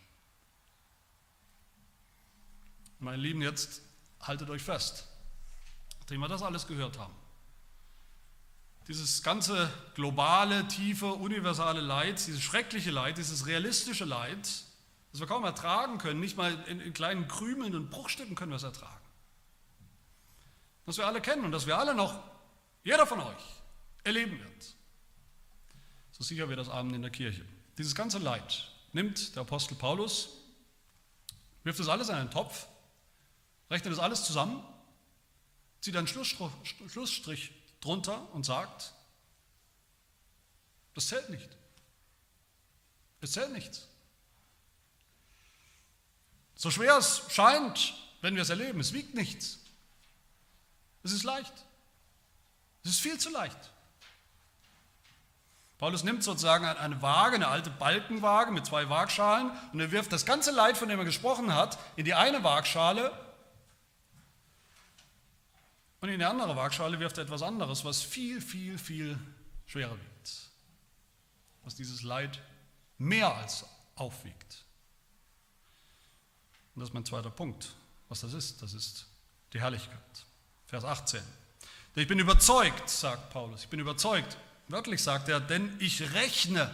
[3.00, 3.82] Meine Lieben, jetzt
[4.22, 5.08] haltet euch fest,
[6.00, 7.14] nachdem wir das alles gehört haben.
[8.88, 14.48] Dieses ganze globale, tiefe, universale Leid, dieses schreckliche Leid, dieses realistische Leid,
[15.12, 18.56] das wir kaum ertragen können, nicht mal in, in kleinen Krümeln und Bruchstücken können wir
[18.56, 18.94] es ertragen.
[20.86, 22.24] Das wir alle kennen und das wir alle noch,
[22.84, 23.44] jeder von euch,
[24.04, 24.76] erleben wird.
[26.12, 27.46] So sicher wir das Abend in der Kirche.
[27.78, 30.30] Dieses ganze Leid nimmt der Apostel Paulus,
[31.64, 32.68] wirft das alles in einen Topf,
[33.70, 34.64] rechnet das alles zusammen,
[35.82, 37.52] zieht einen Schlussstrich
[37.82, 38.94] drunter und sagt,
[40.94, 41.50] das zählt nicht.
[43.22, 43.88] Es zählt nichts.
[46.56, 49.60] So schwer es scheint, wenn wir es erleben, es wiegt nichts.
[51.04, 51.54] Es ist leicht.
[52.84, 53.58] Es ist viel zu leicht.
[55.78, 60.26] Paulus nimmt sozusagen eine Waage, eine alte Balkenwaage mit zwei Waagschalen und er wirft das
[60.26, 63.12] ganze Leid, von dem er gesprochen hat, in die eine Waagschale
[66.00, 69.20] und in die andere Waagschale wirft er etwas anderes, was viel, viel, viel
[69.66, 70.32] schwerer wiegt.
[71.64, 72.40] Was dieses Leid
[72.98, 74.64] mehr als aufwiegt.
[76.76, 77.74] Und das ist mein zweiter Punkt.
[78.10, 79.08] Was das ist, das ist
[79.54, 80.26] die Herrlichkeit.
[80.68, 81.22] Vers 18.
[81.96, 84.38] Ich bin überzeugt, sagt Paulus, ich bin überzeugt.
[84.68, 86.72] Wörtlich sagt er, denn ich rechne.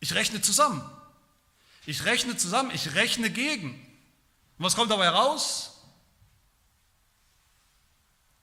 [0.00, 0.84] Ich rechne zusammen.
[1.86, 3.70] Ich rechne zusammen, ich rechne gegen.
[4.58, 5.69] Und was kommt dabei raus?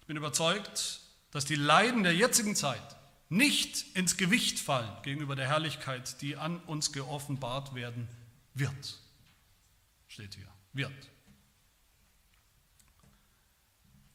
[0.08, 2.96] Ich bin überzeugt, dass die Leiden der jetzigen Zeit
[3.28, 8.08] nicht ins Gewicht fallen gegenüber der Herrlichkeit, die an uns geoffenbart werden
[8.54, 9.02] wird.
[10.08, 10.48] Steht hier.
[10.72, 10.94] Wird.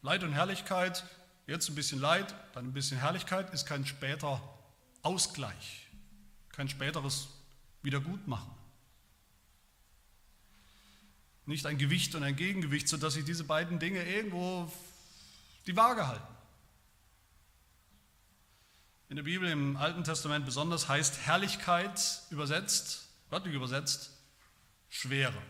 [0.00, 1.04] Leid und Herrlichkeit,
[1.46, 4.40] jetzt ein bisschen Leid, dann ein bisschen Herrlichkeit, ist kein später
[5.02, 5.88] Ausgleich,
[6.52, 7.28] kein späteres
[7.82, 8.50] Wiedergutmachen.
[11.44, 14.72] Nicht ein Gewicht und ein Gegengewicht, sodass sich diese beiden Dinge irgendwo
[15.66, 16.26] die Waage halten.
[19.08, 24.10] In der Bibel im Alten Testament besonders heißt Herrlichkeit übersetzt, wörtlich übersetzt,
[24.88, 25.42] Schwere.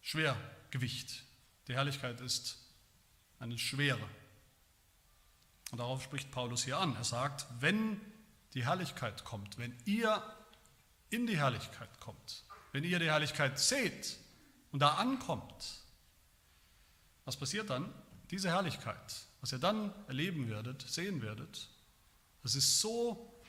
[0.00, 1.24] Schwergewicht.
[1.68, 2.58] Die Herrlichkeit ist
[3.38, 4.06] eine Schwere.
[5.70, 6.94] Und darauf spricht Paulus hier an.
[6.94, 8.00] Er sagt, wenn
[8.52, 10.22] die Herrlichkeit kommt, wenn ihr
[11.10, 14.18] in die Herrlichkeit kommt, wenn ihr die Herrlichkeit seht
[14.72, 15.83] und da ankommt,
[17.24, 17.92] was passiert dann?
[18.30, 21.68] Diese Herrlichkeit, was ihr dann erleben werdet, sehen werdet,
[22.42, 23.42] das ist so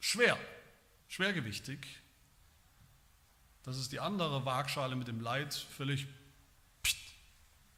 [0.00, 0.38] schwer,
[1.08, 1.86] schwergewichtig,
[3.62, 6.06] dass es die andere Waagschale mit dem Leid völlig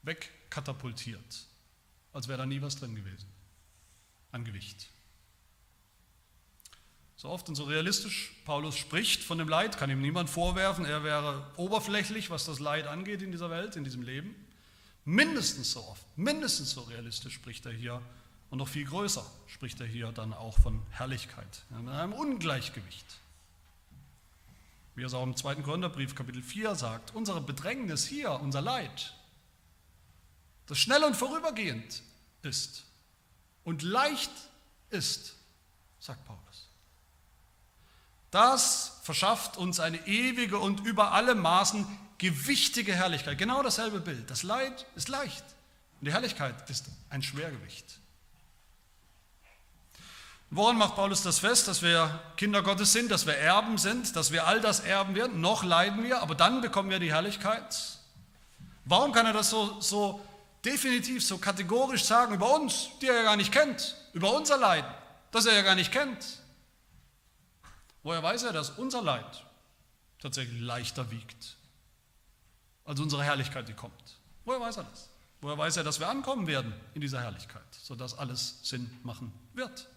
[0.03, 1.47] wegkatapultiert,
[2.13, 3.29] als wäre da nie was drin gewesen
[4.31, 4.91] an Gewicht.
[7.17, 11.03] So oft und so realistisch Paulus spricht von dem Leid, kann ihm niemand vorwerfen, er
[11.03, 14.37] wäre oberflächlich, was das Leid angeht in dieser Welt, in diesem Leben.
[15.05, 18.03] Mindestens so oft, mindestens so realistisch spricht er hier
[18.51, 23.07] und noch viel größer spricht er hier dann auch von Herrlichkeit, mit einem Ungleichgewicht.
[24.95, 25.57] Wie er es auch im 2.
[25.57, 29.15] Korintherbrief Kapitel 4 sagt, unsere Bedrängnis hier, unser Leid,
[30.67, 32.03] das schnell und vorübergehend
[32.43, 32.85] ist
[33.65, 34.31] und leicht
[34.91, 35.35] ist,
[36.01, 36.69] sagt Paulus.
[38.31, 41.87] Das verschafft uns eine ewige und über alle Maßen
[42.19, 43.39] gewichtige Herrlichkeit.
[43.39, 44.31] Genau dasselbe Bild.
[44.31, 45.45] Das Leid ist leicht
[45.99, 47.87] und die Herrlichkeit ist ein Schwergewicht.
[50.51, 54.31] Woran macht Paulus das fest, dass wir Kinder Gottes sind, dass wir Erben sind, dass
[54.31, 55.41] wir all das erben werden?
[55.41, 57.79] Noch leiden wir, aber dann bekommen wir die Herrlichkeit.
[58.85, 60.21] Warum kann er das so, so
[60.67, 64.91] definitiv, so kategorisch sagen über uns, die er ja gar nicht kennt, über unser Leiden,
[65.31, 66.38] das er ja gar nicht kennt?
[68.03, 69.45] Woher weiß er, dass unser Leid
[70.19, 71.57] tatsächlich leichter wiegt
[72.85, 74.19] als unsere Herrlichkeit, die kommt.
[74.45, 75.11] Woher weiß er das?
[75.41, 79.89] Woher weiß er, dass wir ankommen werden in dieser Herrlichkeit, sodass alles Sinn machen wird?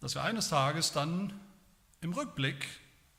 [0.00, 1.32] dass wir eines Tages dann
[2.00, 2.66] im Rückblick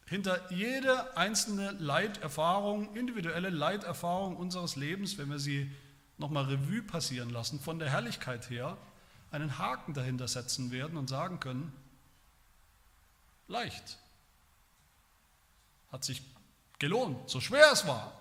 [0.05, 5.69] hinter jede einzelne Leiterfahrung, individuelle Leiterfahrung unseres Lebens, wenn wir sie
[6.17, 8.77] nochmal Revue passieren lassen, von der Herrlichkeit her,
[9.31, 11.71] einen Haken dahinter setzen werden und sagen können,
[13.49, 13.97] leicht,
[15.91, 16.21] hat sich
[16.77, 18.13] gelohnt, so schwer es war,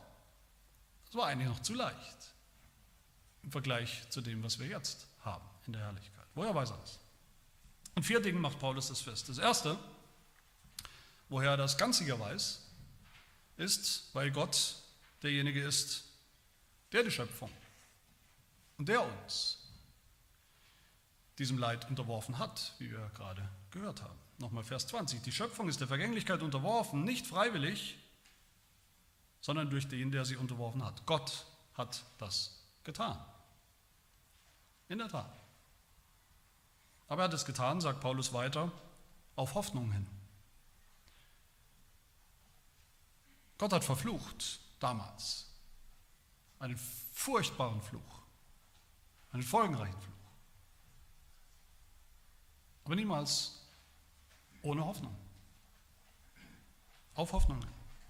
[1.09, 2.17] es war eigentlich noch zu leicht
[3.43, 6.27] im Vergleich zu dem, was wir jetzt haben in der Herrlichkeit.
[6.35, 6.99] Woher weiß er das?
[7.95, 9.29] In vier Dingen macht Paulus das fest.
[9.29, 9.79] Das erste,
[11.29, 12.63] woher er das ganz sicher weiß,
[13.57, 14.77] ist, weil Gott
[15.23, 16.05] derjenige ist,
[16.93, 17.51] der die Schöpfung
[18.77, 19.59] und der uns
[21.39, 24.28] diesem Leid unterworfen hat, wie wir gerade gehört haben.
[24.39, 25.23] Nochmal Vers 20.
[25.23, 27.99] Die Schöpfung ist der Vergänglichkeit unterworfen, nicht freiwillig,
[29.41, 31.05] sondern durch den, der sie unterworfen hat.
[31.07, 33.19] Gott hat das getan.
[34.89, 35.33] In der Tat.
[37.09, 38.71] Aber er hat es getan, sagt Paulus weiter,
[39.35, 40.07] auf Hoffnung hin.
[43.59, 45.47] Gott hat verflucht damals.
[46.61, 46.77] Einen
[47.13, 48.23] furchtbaren Fluch.
[49.33, 50.15] Einen folgenreichen Fluch.
[52.85, 53.58] Aber niemals
[54.63, 55.15] ohne Hoffnung.
[57.15, 57.65] Auf Hoffnung.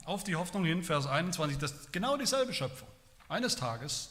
[0.04, 2.88] Auf die Hoffnung hin, Vers 21, dass genau dieselbe Schöpfung
[3.28, 4.10] eines Tages,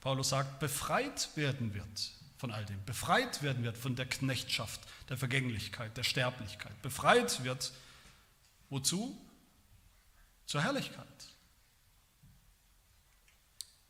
[0.00, 2.82] Paulus sagt, befreit werden wird von all dem.
[2.84, 6.80] Befreit werden wird von der Knechtschaft, der Vergänglichkeit, der Sterblichkeit.
[6.82, 7.72] Befreit wird,
[8.70, 9.20] wozu?
[10.46, 11.06] Zur Herrlichkeit.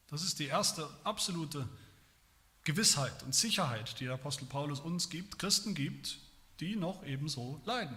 [0.09, 1.69] Das ist die erste absolute
[2.65, 6.19] Gewissheit und Sicherheit, die der Apostel Paulus uns gibt, Christen gibt,
[6.61, 7.97] die noch ebenso leiden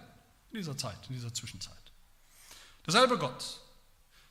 [0.50, 1.76] in dieser Zeit, in dieser Zwischenzeit.
[2.86, 3.60] Derselbe Gott,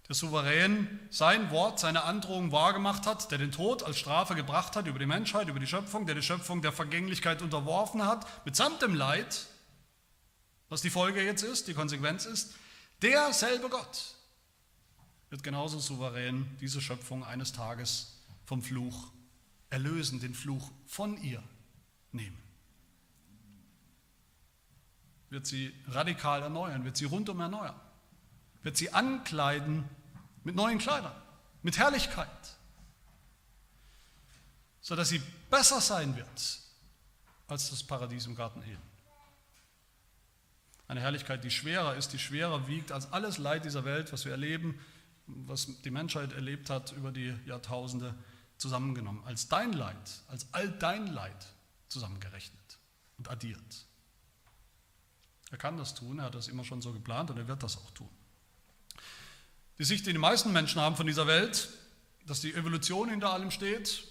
[0.08, 4.88] der souverän sein Wort, seine Androhung wahrgemacht hat, der den Tod als Strafe gebracht hat
[4.88, 8.96] über die Menschheit, über die Schöpfung, der die Schöpfung der Vergänglichkeit unterworfen hat, mitsamt dem
[8.96, 9.48] Leid,
[10.68, 12.56] was die Folge jetzt ist, die Konsequenz ist,
[13.02, 14.16] derselbe Gott
[15.30, 19.12] wird genauso souverän diese Schöpfung eines Tages vom Fluch
[19.70, 21.44] erlösen, den Fluch von ihr
[22.12, 22.49] nehmen.
[25.30, 27.80] Wird sie radikal erneuern, wird sie rundum erneuern,
[28.64, 29.84] wird sie ankleiden
[30.44, 31.16] mit neuen Kleidern,
[31.62, 32.58] mit Herrlichkeit,
[34.82, 36.60] sodass sie besser sein wird
[37.48, 38.90] als das Paradies im Garten Eden.
[40.88, 44.32] Eine Herrlichkeit, die schwerer ist, die schwerer wiegt als alles Leid dieser Welt, was wir
[44.32, 44.80] erleben,
[45.28, 48.16] was die Menschheit erlebt hat über die Jahrtausende
[48.58, 51.46] zusammengenommen, als dein Leid, als all dein Leid
[51.88, 52.80] zusammengerechnet
[53.18, 53.86] und addiert.
[55.52, 57.78] Er kann das tun, er hat das immer schon so geplant und er wird das
[57.78, 58.10] auch tun.
[59.80, 61.70] Die Sicht, die die meisten Menschen haben von dieser Welt,
[62.26, 64.04] dass die Evolution hinter allem steht,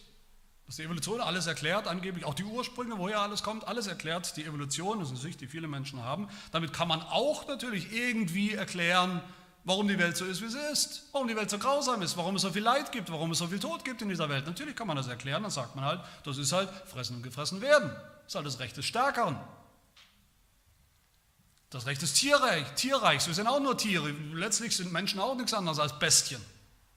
[0.66, 4.44] dass die Evolution alles erklärt, angeblich auch die Ursprünge, woher alles kommt, alles erklärt die
[4.44, 6.28] Evolution, das ist eine Sicht, die viele Menschen haben.
[6.52, 9.22] Damit kann man auch natürlich irgendwie erklären,
[9.64, 12.36] warum die Welt so ist, wie sie ist, warum die Welt so grausam ist, warum
[12.36, 14.46] es so viel Leid gibt, warum es so viel Tod gibt in dieser Welt.
[14.46, 17.60] Natürlich kann man das erklären, dann sagt man halt, das ist halt fressen und gefressen
[17.60, 17.90] werden.
[17.90, 19.36] Das ist halt das Recht des Stärkeren.
[21.70, 24.10] Das Recht des Tierreich, Tierreichs, wir sind auch nur Tiere.
[24.32, 26.40] Letztlich sind Menschen auch nichts anderes als Bestien.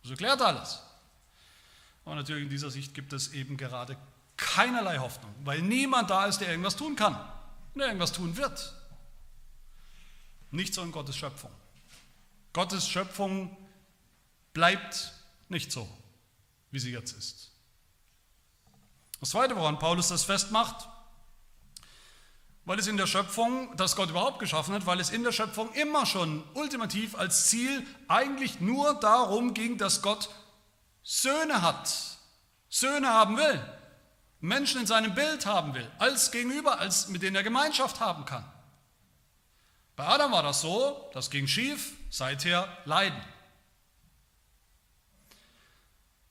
[0.01, 0.79] Das erklärt alles.
[2.05, 3.97] Aber natürlich in dieser Sicht gibt es eben gerade
[4.37, 7.17] keinerlei Hoffnung, weil niemand da ist, der irgendwas tun kann
[7.75, 8.73] der irgendwas tun wird.
[10.51, 11.51] Nicht so in Gottes Schöpfung.
[12.53, 13.55] Gottes Schöpfung
[14.53, 15.13] bleibt
[15.47, 15.87] nicht so,
[16.71, 17.51] wie sie jetzt ist.
[19.21, 20.89] Das Zweite, woran Paulus das festmacht,
[22.65, 25.71] weil es in der Schöpfung, das Gott überhaupt geschaffen hat, weil es in der Schöpfung
[25.73, 30.29] immer schon ultimativ als Ziel eigentlich nur darum ging, dass Gott
[31.03, 31.91] Söhne hat,
[32.69, 33.61] Söhne haben will,
[34.39, 38.45] Menschen in seinem Bild haben will, als Gegenüber, als mit denen er Gemeinschaft haben kann.
[39.95, 43.21] Bei Adam war das so, das ging schief, seither Leiden.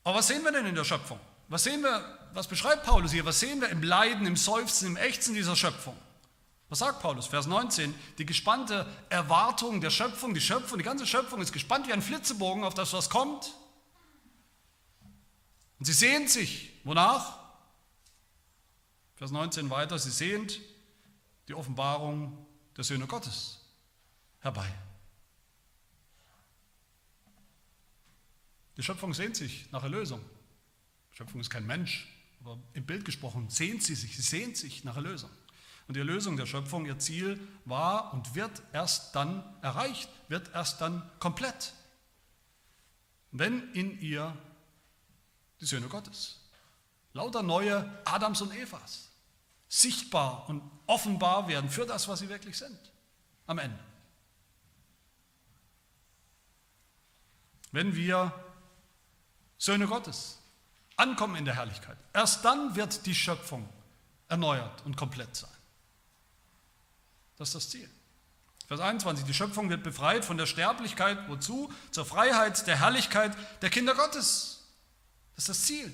[0.04, 1.20] Aber was sehen wir denn in der Schöpfung?
[1.48, 3.24] Was sehen wir, was beschreibt Paulus hier?
[3.26, 5.96] Was sehen wir im Leiden, im Seufzen, im Ächzen dieser Schöpfung?
[6.70, 7.26] Was sagt Paulus?
[7.26, 11.92] Vers 19, die gespannte Erwartung der Schöpfung, die Schöpfung, die ganze Schöpfung ist gespannt wie
[11.92, 13.52] ein Flitzebogen auf das, was kommt.
[15.80, 17.40] Und sie sehnt sich, wonach?
[19.16, 20.60] Vers 19 weiter, sie sehnt
[21.48, 22.46] die Offenbarung
[22.76, 23.60] der Söhne Gottes
[24.38, 24.72] herbei.
[28.76, 30.20] Die Schöpfung sehnt sich nach Erlösung.
[31.12, 32.08] Die Schöpfung ist kein Mensch,
[32.40, 35.30] aber im Bild gesprochen sehnt sie sich, sie sehnt sich nach Erlösung.
[35.90, 40.80] Und die Erlösung der Schöpfung, ihr Ziel war und wird erst dann erreicht, wird erst
[40.80, 41.72] dann komplett,
[43.32, 44.32] wenn in ihr
[45.60, 46.48] die Söhne Gottes,
[47.12, 49.10] lauter neue Adams und Evas,
[49.68, 52.78] sichtbar und offenbar werden für das, was sie wirklich sind.
[53.48, 53.80] Am Ende.
[57.72, 58.32] Wenn wir
[59.58, 60.38] Söhne Gottes
[60.94, 63.68] ankommen in der Herrlichkeit, erst dann wird die Schöpfung
[64.28, 65.50] erneuert und komplett sein.
[67.40, 67.88] Das ist das Ziel.
[68.68, 71.72] Vers 21, die Schöpfung wird befreit von der Sterblichkeit, wozu?
[71.90, 74.66] Zur Freiheit der Herrlichkeit der Kinder Gottes.
[75.36, 75.90] Das ist das Ziel.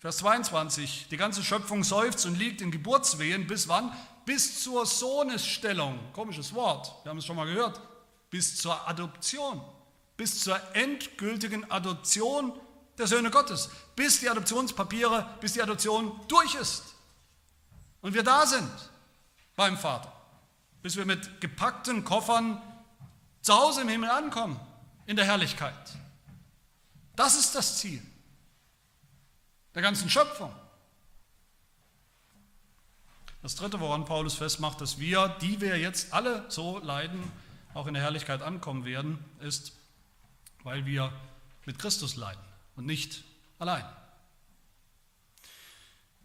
[0.00, 3.46] Vers 22, die ganze Schöpfung seufzt und liegt in Geburtswehen.
[3.46, 3.96] Bis wann?
[4.24, 6.00] Bis zur Sohnesstellung.
[6.12, 7.80] Komisches Wort, wir haben es schon mal gehört.
[8.30, 9.62] Bis zur Adoption.
[10.16, 12.52] Bis zur endgültigen Adoption
[12.98, 13.70] der Söhne Gottes.
[13.94, 16.95] Bis die Adoptionspapiere, bis die Adoption durch ist.
[18.06, 18.70] Und wir da sind
[19.56, 20.12] beim Vater.
[20.80, 22.62] Bis wir mit gepackten Koffern
[23.42, 24.60] zu Hause im Himmel ankommen,
[25.06, 25.74] in der Herrlichkeit.
[27.16, 28.00] Das ist das Ziel
[29.74, 30.54] der ganzen Schöpfung.
[33.42, 37.20] Das dritte, woran Paulus festmacht, dass wir, die wir jetzt alle so leiden,
[37.74, 39.72] auch in der Herrlichkeit ankommen werden, ist,
[40.62, 41.12] weil wir
[41.64, 42.44] mit Christus leiden
[42.76, 43.24] und nicht
[43.58, 43.84] allein.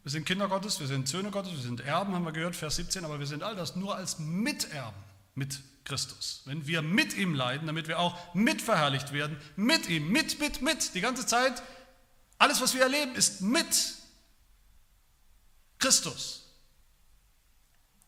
[0.03, 2.75] Wir sind Kinder Gottes, wir sind Söhne Gottes, wir sind Erben, haben wir gehört, Vers
[2.77, 5.03] 17, aber wir sind all das nur als Miterben
[5.35, 6.41] mit Christus.
[6.45, 10.95] Wenn wir mit ihm leiden, damit wir auch mitverherrlicht werden, mit ihm, mit, mit, mit,
[10.95, 11.61] die ganze Zeit
[12.39, 13.95] alles, was wir erleben, ist mit
[15.77, 16.47] Christus.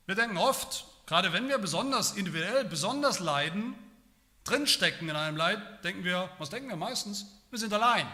[0.08, 3.76] Wir denken oft, gerade wenn wir besonders individuell, besonders leiden,
[4.44, 7.28] drinstecken in einem Leid, denken wir, was denken wir meistens?
[7.52, 8.08] Wir sind allein.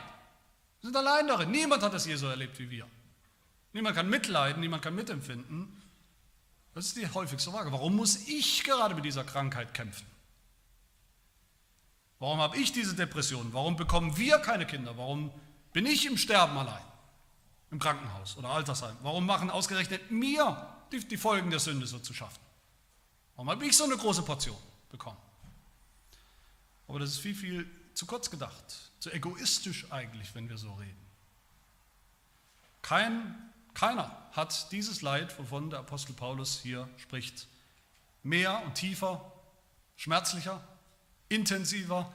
[0.81, 1.51] Wir sind allein darin.
[1.51, 2.85] Niemand hat das je so erlebt wie wir.
[3.73, 5.81] Niemand kann mitleiden, niemand kann mitempfinden.
[6.73, 7.71] Das ist die häufigste Frage.
[7.71, 10.05] Warum muss ich gerade mit dieser Krankheit kämpfen?
[12.19, 13.53] Warum habe ich diese Depression?
[13.53, 14.97] Warum bekommen wir keine Kinder?
[14.97, 15.31] Warum
[15.71, 16.83] bin ich im Sterben allein?
[17.71, 18.95] Im Krankenhaus oder Altersheim?
[19.01, 22.41] Warum machen ausgerechnet mir die, die Folgen der Sünde so zu schaffen?
[23.35, 24.57] Warum habe ich so eine große Portion
[24.89, 25.17] bekommen?
[26.87, 28.63] Aber das ist viel, viel zu kurz gedacht,
[28.99, 30.97] zu egoistisch eigentlich, wenn wir so reden.
[32.81, 37.47] Kein, keiner hat dieses Leid, wovon der Apostel Paulus hier spricht,
[38.23, 39.31] mehr und tiefer,
[39.95, 40.65] schmerzlicher,
[41.29, 42.11] intensiver,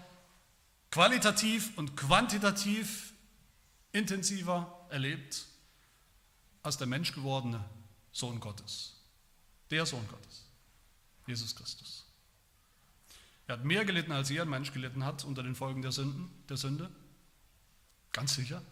[0.90, 3.12] qualitativ und quantitativ
[3.92, 5.46] intensiver erlebt
[6.62, 7.64] als der menschgewordene
[8.12, 8.96] Sohn Gottes.
[9.70, 10.44] Der Sohn Gottes,
[11.26, 12.04] Jesus Christus.
[13.46, 16.56] Er hat mehr gelitten, als jeder Mensch gelitten hat unter den Folgen der, Sünden, der
[16.56, 16.90] Sünde.
[18.12, 18.62] Ganz sicher.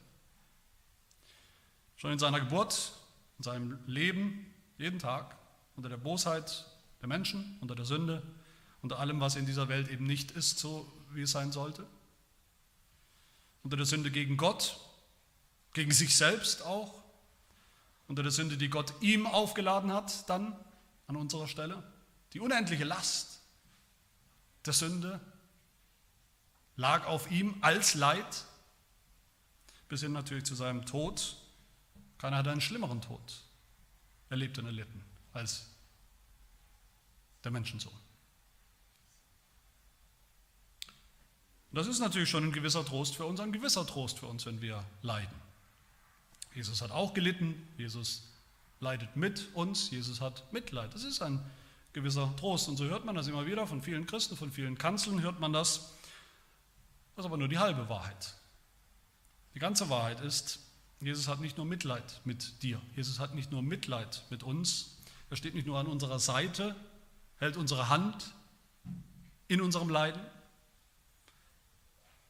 [2.03, 2.95] Schon in seiner Geburt,
[3.39, 5.37] in seinem Leben, jeden Tag,
[5.77, 6.67] unter der Bosheit
[7.01, 8.25] der Menschen, unter der Sünde,
[8.83, 11.87] unter allem, was in dieser Welt eben nicht ist, so wie es sein sollte.
[13.63, 14.81] Unter der Sünde gegen Gott,
[15.75, 17.05] gegen sich selbst auch,
[18.09, 20.57] unter der Sünde, die Gott ihm aufgeladen hat, dann
[21.07, 21.85] an unserer Stelle.
[22.33, 23.43] Die unendliche Last
[24.67, 25.21] der Sünde
[26.75, 28.45] lag auf ihm als Leid,
[29.89, 31.37] bis hin natürlich zu seinem Tod.
[32.23, 33.19] Keiner hat einen schlimmeren Tod
[34.31, 35.03] erlebt und erlitten
[35.33, 35.67] als
[37.43, 37.93] der Menschensohn.
[41.73, 44.63] Das ist natürlich schon ein gewisser Trost für uns, ein gewisser Trost für uns, wenn
[44.63, 45.35] wir leiden.
[46.55, 48.29] Jesus hat auch gelitten, Jesus
[48.79, 50.95] leidet mit uns, Jesus hat Mitleid.
[50.95, 51.45] Das ist ein
[51.93, 52.69] gewisser Trost.
[52.69, 55.53] Und so hört man das immer wieder von vielen Christen, von vielen Kanzeln hört man
[55.53, 55.93] das.
[57.17, 58.37] Das ist aber nur die halbe Wahrheit.
[59.55, 60.61] Die ganze Wahrheit ist,
[61.03, 64.99] Jesus hat nicht nur Mitleid mit dir, Jesus hat nicht nur Mitleid mit uns,
[65.31, 66.77] er steht nicht nur an unserer Seite,
[67.39, 68.33] hält unsere Hand
[69.49, 70.23] in unserem Leiden.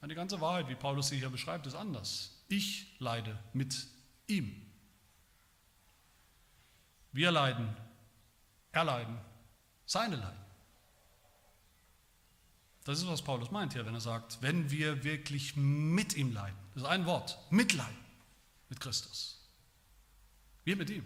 [0.09, 2.43] Die ganze Wahrheit, wie Paulus sie hier beschreibt, ist anders.
[2.49, 3.87] Ich leide mit
[4.27, 4.51] ihm.
[7.12, 7.77] Wir leiden,
[8.73, 9.18] erleiden
[9.85, 10.41] seine Leiden.
[12.85, 16.57] Das ist, was Paulus meint hier, wenn er sagt, wenn wir wirklich mit ihm leiden.
[16.75, 18.01] Das ist ein Wort, mitleiden
[18.73, 19.39] mit Christus.
[20.64, 21.05] Wir mit ihm.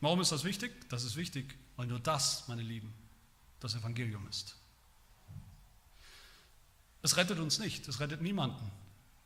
[0.00, 0.72] Warum ist das wichtig?
[0.88, 2.94] Das ist wichtig, weil nur das, meine Lieben,
[3.58, 4.56] das Evangelium ist.
[7.02, 8.70] Es rettet uns nicht, es rettet niemanden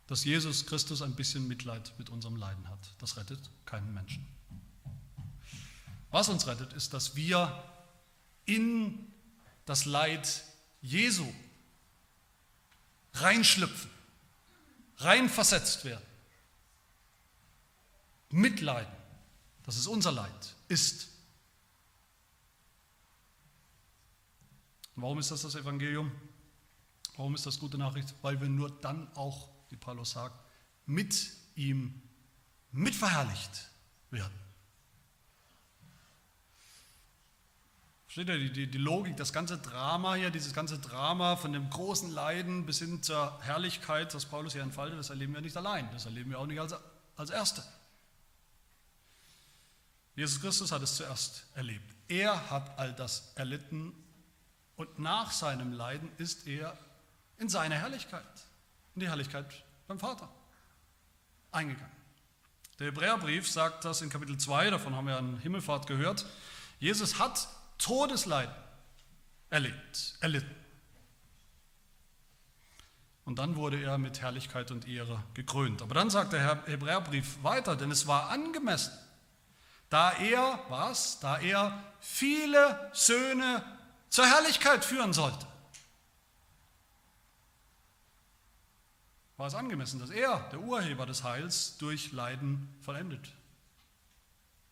[0.07, 2.79] dass Jesus Christus ein bisschen Mitleid mit unserem Leiden hat.
[2.99, 4.27] Das rettet keinen Menschen.
[6.11, 7.63] Was uns rettet, ist, dass wir
[8.45, 9.13] in
[9.65, 10.45] das Leid
[10.81, 11.27] Jesu
[13.15, 13.91] reinschlüpfen,
[14.99, 16.05] reinversetzt werden.
[18.37, 18.93] Mitleiden,
[19.65, 21.09] dass es unser Leid ist.
[24.95, 26.11] Und warum ist das das Evangelium?
[27.17, 28.15] Warum ist das gute Nachricht?
[28.23, 30.39] Weil wir nur dann auch wie Paulus sagt,
[30.87, 32.03] mit ihm
[32.73, 33.71] mitverherrlicht
[34.11, 34.39] werden.
[38.07, 41.69] Versteht ihr die, die, die Logik, das ganze Drama hier, dieses ganze Drama von dem
[41.69, 45.91] großen Leiden bis hin zur Herrlichkeit, das Paulus hier entfaltet, das erleben wir nicht allein,
[45.93, 46.75] das erleben wir auch nicht als,
[47.17, 47.63] als Erste.
[50.17, 51.95] Jesus Christus hat es zuerst erlebt.
[52.09, 53.93] Er hat all das erlitten
[54.77, 56.77] und nach seinem Leiden ist er
[57.39, 58.25] in seine Herrlichkeit,
[58.95, 59.47] in die Herrlichkeit
[59.87, 60.29] beim Vater
[61.53, 61.95] eingegangen.
[62.79, 66.27] Der Hebräerbrief sagt das in Kapitel 2, davon haben wir an Himmelfahrt gehört.
[66.79, 67.49] Jesus hat
[67.79, 68.55] Todesleiden
[69.51, 70.55] erlebt, erlitten.
[73.25, 75.83] Und dann wurde er mit Herrlichkeit und Ehre gekrönt.
[75.83, 78.93] Aber dann sagt der Hebräerbrief weiter, denn es war angemessen,
[79.89, 81.21] da er, was?
[81.21, 83.65] Da er viele Söhne
[84.09, 85.47] zur Herrlichkeit führen sollte.
[89.37, 93.33] War es angemessen, dass er, der Urheber des Heils, durch Leiden vollendet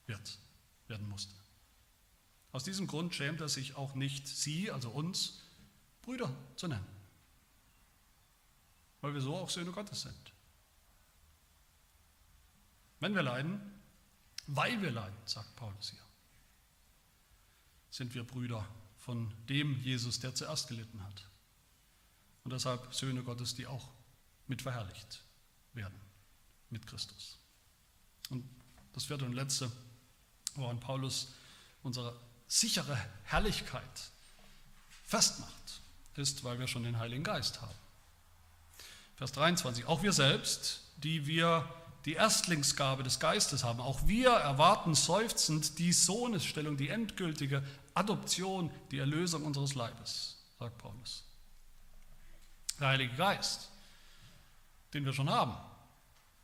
[0.07, 0.39] wird,
[0.89, 1.35] werden musste.
[2.53, 5.43] Aus diesem Grund schämt er sich auch nicht, sie, also uns,
[6.03, 6.87] Brüder zu nennen,
[9.01, 10.33] weil wir so auch Söhne Gottes sind.
[13.01, 13.61] Wenn wir leiden,
[14.47, 16.01] weil wir leiden, sagt Paulus hier,
[17.91, 18.67] sind wir Brüder
[18.99, 21.27] von dem Jesus, der zuerst gelitten hat.
[22.43, 23.89] Und deshalb Söhne Gottes, die auch
[24.47, 25.23] mit verherrlicht
[25.73, 25.99] werden
[26.71, 27.39] mit Christus.
[28.31, 28.45] Und
[28.93, 29.71] das vierte und letzte,
[30.55, 31.29] woran Paulus
[31.83, 32.19] unsere
[32.49, 34.11] sichere Herrlichkeit
[35.07, 35.81] festmacht,
[36.17, 37.75] ist, weil wir schon den Heiligen Geist haben.
[39.17, 41.69] Vers 23, auch wir selbst, die wir
[42.05, 43.81] die Erstlingsgabe des Geistes haben.
[43.81, 47.63] Auch wir erwarten seufzend die Sohnesstellung, die endgültige
[47.95, 51.25] Adoption, die Erlösung unseres Leibes, sagt Paulus.
[52.79, 53.71] Der Heilige Geist,
[54.93, 55.55] den wir schon haben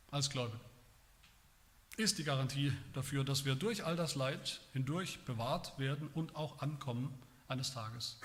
[0.09, 0.59] als Gläubige,
[1.97, 6.59] ist die Garantie dafür, dass wir durch all das Leid hindurch bewahrt werden und auch
[6.59, 7.13] ankommen
[7.47, 8.19] eines Tages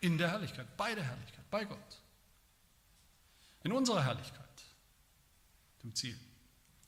[0.00, 2.00] in der Herrlichkeit, bei der Herrlichkeit, bei Gott.
[3.64, 4.62] In unserer Herrlichkeit,
[5.82, 6.16] dem Ziel.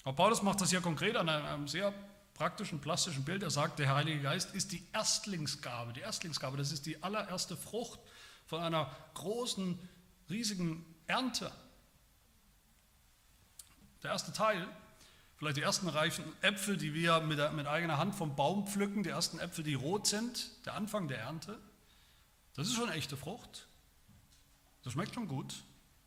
[0.09, 1.93] Aber Paulus macht das hier konkret an einem sehr
[2.33, 3.43] praktischen, plastischen Bild.
[3.43, 5.93] Er sagt, der Heilige Geist ist die Erstlingsgabe.
[5.93, 8.01] Die Erstlingsgabe, das ist die allererste Frucht
[8.47, 9.79] von einer großen,
[10.31, 11.53] riesigen Ernte.
[14.03, 14.67] Der erste Teil,
[15.37, 19.11] vielleicht die ersten reifen Äpfel, die wir mit, mit eigener Hand vom Baum pflücken, die
[19.11, 21.59] ersten Äpfel, die rot sind, der Anfang der Ernte,
[22.55, 23.69] das ist schon echte Frucht.
[24.85, 25.65] Das schmeckt schon gut.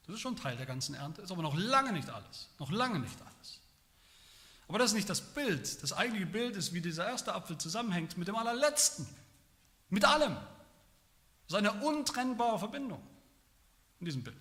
[0.07, 2.49] Das ist schon Teil der ganzen Ernte, ist aber noch lange nicht alles.
[2.57, 3.60] Noch lange nicht alles.
[4.71, 5.83] Aber das ist nicht das Bild.
[5.83, 9.05] Das eigentliche Bild ist, wie dieser erste Apfel zusammenhängt mit dem allerletzten.
[9.89, 10.33] Mit allem.
[11.49, 13.05] Das ist eine untrennbare Verbindung
[13.99, 14.37] in diesem Bild.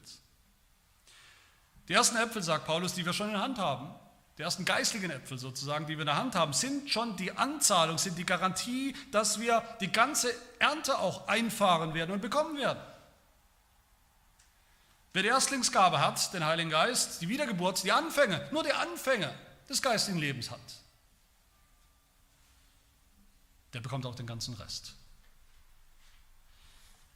[1.89, 3.93] Die ersten Äpfel, sagt Paulus, die wir schon in der Hand haben,
[4.39, 7.99] die ersten geistlichen Äpfel sozusagen, die wir in der Hand haben, sind schon die Anzahlung,
[7.99, 12.79] sind die Garantie, dass wir die ganze Ernte auch einfahren werden und bekommen werden.
[15.13, 19.35] Wer die Erstlingsgabe hat, den Heiligen Geist, die Wiedergeburt, die Anfänge, nur die Anfänge
[19.71, 20.61] des geistigen Lebens hat,
[23.73, 24.95] der bekommt auch den ganzen Rest.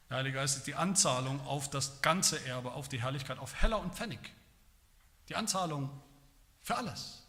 [0.09, 3.79] Der Heilige Geist ist die Anzahlung auf das ganze Erbe, auf die Herrlichkeit, auf Heller
[3.79, 4.33] und Pfennig.
[5.27, 5.89] Die Anzahlung
[6.61, 7.23] für alles,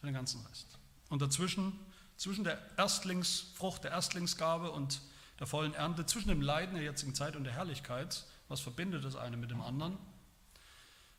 [0.00, 0.78] für den ganzen Rest.
[1.10, 1.78] Und dazwischen,
[2.16, 5.02] zwischen der Erstlingsfrucht, der Erstlingsgabe und
[5.38, 9.16] der vollen Ernte, zwischen dem Leiden der jetzigen Zeit und der Herrlichkeit, was verbindet das
[9.16, 9.98] eine mit dem anderen?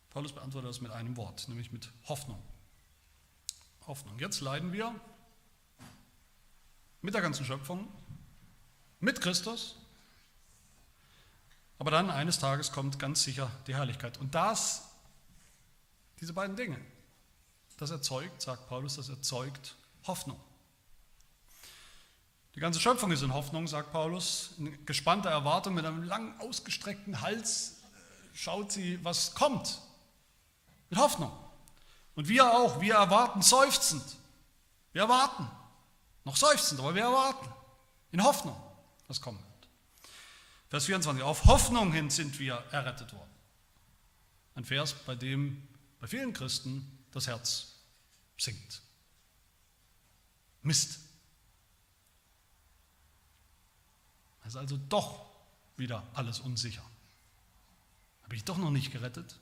[0.09, 2.41] Paulus beantwortet das mit einem Wort, nämlich mit Hoffnung.
[3.87, 4.17] Hoffnung.
[4.19, 4.93] Jetzt leiden wir
[7.01, 7.87] mit der ganzen Schöpfung,
[8.99, 9.75] mit Christus,
[11.79, 14.17] aber dann eines Tages kommt ganz sicher die Herrlichkeit.
[14.19, 14.89] Und das,
[16.21, 16.79] diese beiden Dinge,
[17.77, 19.75] das erzeugt, sagt Paulus, das erzeugt
[20.05, 20.39] Hoffnung.
[22.55, 27.19] Die ganze Schöpfung ist in Hoffnung, sagt Paulus, in gespannter Erwartung, mit einem lang ausgestreckten
[27.21, 27.81] Hals
[28.33, 29.81] schaut sie, was kommt.
[30.89, 31.31] Mit Hoffnung.
[32.15, 34.03] Und wir auch, wir erwarten seufzend.
[34.91, 35.49] Wir erwarten.
[36.25, 37.49] Noch seufzend, aber wir erwarten.
[38.11, 38.55] In Hoffnung,
[39.07, 39.69] was kommen wird.
[40.69, 41.23] Vers 24.
[41.23, 43.29] Auf Hoffnung hin sind wir errettet worden.
[44.55, 45.67] Ein Vers, bei dem
[45.99, 47.75] bei vielen Christen das Herz
[48.37, 48.81] sinkt.
[50.61, 50.99] Mist.
[54.41, 55.25] Es ist also doch
[55.77, 56.83] wieder alles unsicher.
[58.23, 59.39] Habe ich doch noch nicht gerettet?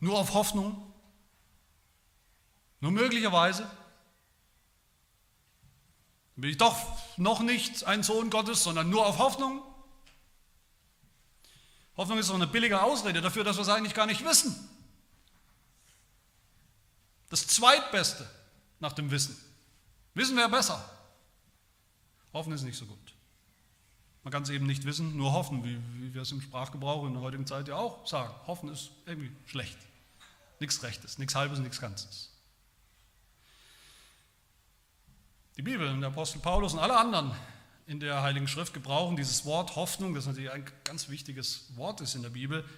[0.00, 0.93] Nur auf Hoffnung?
[2.84, 3.66] Nur möglicherweise
[6.36, 6.76] bin ich doch
[7.16, 9.62] noch nicht ein Sohn Gottes, sondern nur auf Hoffnung.
[11.96, 14.68] Hoffnung ist doch eine billige Ausrede dafür, dass wir es eigentlich gar nicht wissen.
[17.30, 18.28] Das zweitbeste
[18.80, 19.34] nach dem Wissen.
[20.12, 20.84] Wissen wäre besser.
[22.34, 23.14] Hoffen ist nicht so gut.
[24.24, 27.14] Man kann es eben nicht wissen, nur hoffen, wie, wie wir es im Sprachgebrauch in
[27.14, 28.34] der heutigen Zeit ja auch sagen.
[28.46, 29.78] Hoffen ist irgendwie schlecht.
[30.60, 32.33] Nichts Rechtes, nichts Halbes, nichts Ganzes.
[35.56, 37.32] Die Bibel und der Apostel Paulus und alle anderen
[37.86, 42.14] in der Heiligen Schrift gebrauchen dieses Wort Hoffnung, das natürlich ein ganz wichtiges Wort ist
[42.14, 42.68] in der Bibel,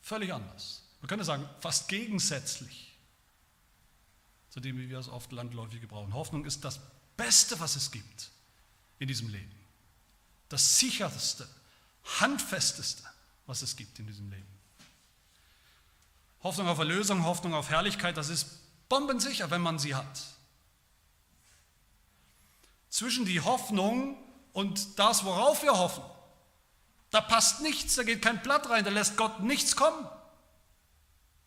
[0.00, 0.82] völlig anders.
[1.00, 2.96] Man könnte sagen, fast gegensätzlich
[4.50, 6.14] zu dem, wie wir es oft landläufig gebrauchen.
[6.14, 6.78] Hoffnung ist das
[7.16, 8.30] Beste, was es gibt
[8.98, 9.54] in diesem Leben.
[10.48, 11.48] Das sicherste,
[12.20, 13.02] handfesteste,
[13.46, 14.46] was es gibt in diesem Leben.
[16.42, 20.33] Hoffnung auf Erlösung, Hoffnung auf Herrlichkeit, das ist bombensicher, wenn man sie hat.
[22.94, 24.16] Zwischen die Hoffnung
[24.52, 26.04] und das, worauf wir hoffen,
[27.10, 30.06] da passt nichts, da geht kein Blatt rein, da lässt Gott nichts kommen.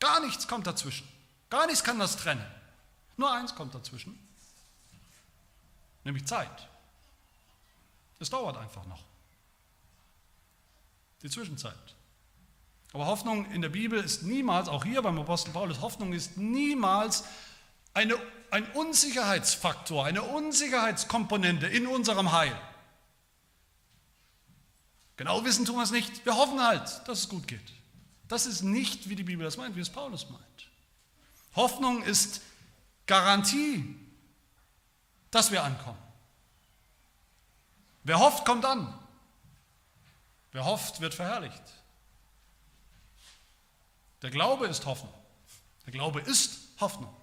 [0.01, 1.07] Gar nichts kommt dazwischen.
[1.49, 2.45] Gar nichts kann das trennen.
[3.15, 4.19] Nur eins kommt dazwischen,
[6.03, 6.67] nämlich Zeit.
[8.19, 9.05] Es dauert einfach noch.
[11.21, 11.95] Die Zwischenzeit.
[12.91, 17.23] Aber Hoffnung in der Bibel ist niemals, auch hier beim Apostel Paulus, Hoffnung ist niemals
[17.93, 18.19] eine,
[18.51, 22.55] ein Unsicherheitsfaktor, eine Unsicherheitskomponente in unserem Heil.
[25.17, 26.25] Genau wissen tun wir es nicht.
[26.25, 27.73] Wir hoffen halt, dass es gut geht.
[28.27, 30.43] Das ist nicht, wie die Bibel das meint, wie es Paulus meint.
[31.55, 32.41] Hoffnung ist
[33.07, 33.95] Garantie,
[35.31, 35.97] dass wir ankommen.
[38.03, 38.93] Wer hofft, kommt an.
[40.51, 41.63] Wer hofft, wird verherrlicht.
[44.21, 45.13] Der Glaube ist Hoffnung.
[45.85, 47.13] Der Glaube ist Hoffnung.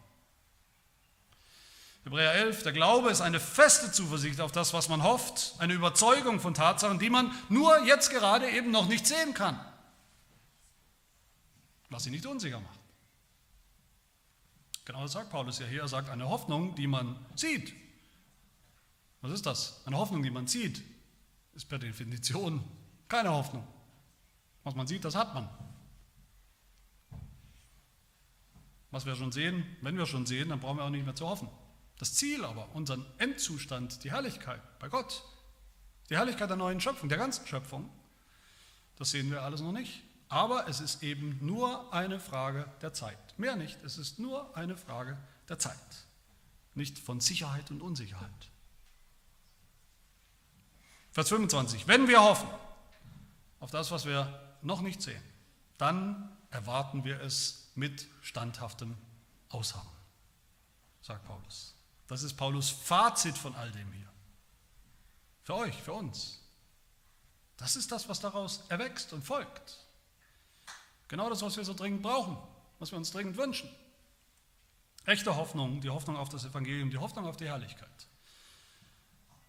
[2.04, 6.38] Hebräer 11, der Glaube ist eine feste Zuversicht auf das, was man hofft, eine Überzeugung
[6.38, 9.58] von Tatsachen, die man nur jetzt gerade eben noch nicht sehen kann,
[11.88, 12.78] was sie nicht unsicher macht.
[14.84, 15.80] Genau das sagt Paulus ja hier.
[15.80, 17.72] Er sagt eine Hoffnung, die man sieht.
[19.22, 19.80] Was ist das?
[19.86, 20.82] Eine Hoffnung, die man sieht,
[21.54, 22.62] ist per Definition
[23.08, 23.66] keine Hoffnung.
[24.62, 25.48] Was man sieht, das hat man.
[28.90, 31.26] Was wir schon sehen, wenn wir schon sehen, dann brauchen wir auch nicht mehr zu
[31.26, 31.48] hoffen.
[31.98, 35.22] Das Ziel aber, unseren Endzustand, die Herrlichkeit bei Gott,
[36.10, 37.90] die Herrlichkeit der neuen Schöpfung, der ganzen Schöpfung,
[38.96, 40.02] das sehen wir alles noch nicht.
[40.28, 43.38] Aber es ist eben nur eine Frage der Zeit.
[43.38, 45.18] Mehr nicht, es ist nur eine Frage
[45.48, 45.76] der Zeit.
[46.74, 48.50] Nicht von Sicherheit und Unsicherheit.
[51.12, 51.86] Vers 25.
[51.86, 52.48] Wenn wir hoffen
[53.60, 55.22] auf das, was wir noch nicht sehen,
[55.78, 58.96] dann erwarten wir es mit standhaftem
[59.48, 59.86] Ausharren,
[61.02, 61.73] sagt Paulus.
[62.06, 64.08] Das ist Paulus Fazit von all dem hier.
[65.42, 66.40] Für euch, für uns.
[67.56, 69.78] Das ist das, was daraus erwächst und folgt.
[71.08, 72.36] Genau das, was wir so dringend brauchen,
[72.78, 73.68] was wir uns dringend wünschen.
[75.06, 77.88] Echte Hoffnung, die Hoffnung auf das Evangelium, die Hoffnung auf die Herrlichkeit.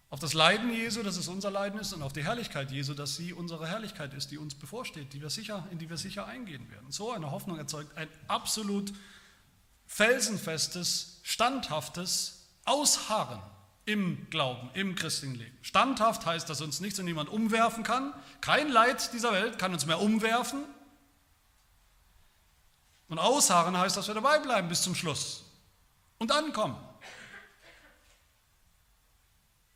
[0.08, 3.16] Auf das Leiden Jesu, dass es unser Leiden ist, und auf die Herrlichkeit Jesu, dass
[3.16, 6.70] sie unsere Herrlichkeit ist, die uns bevorsteht, die wir sicher, in die wir sicher eingehen
[6.70, 6.92] werden.
[6.92, 8.92] So eine Hoffnung erzeugt ein absolut
[9.86, 12.35] felsenfestes, standhaftes
[12.66, 13.40] Ausharren
[13.86, 15.56] im Glauben, im christlichen Leben.
[15.62, 18.12] Standhaft heißt, dass uns nichts und niemand umwerfen kann.
[18.40, 20.64] Kein Leid dieser Welt kann uns mehr umwerfen.
[23.08, 25.44] Und ausharren heißt, dass wir dabei bleiben bis zum Schluss
[26.18, 26.76] und ankommen.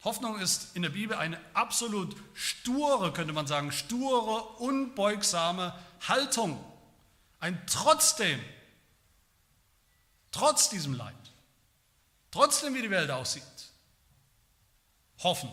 [0.02, 5.74] Hoffnung ist in der Bibel eine absolut sture, könnte man sagen, sture, unbeugsame
[6.08, 6.62] Haltung.
[7.38, 8.40] Ein trotzdem,
[10.32, 11.14] trotz diesem Leid,
[12.30, 13.42] trotzdem wie die Welt aussieht,
[15.18, 15.50] hoffen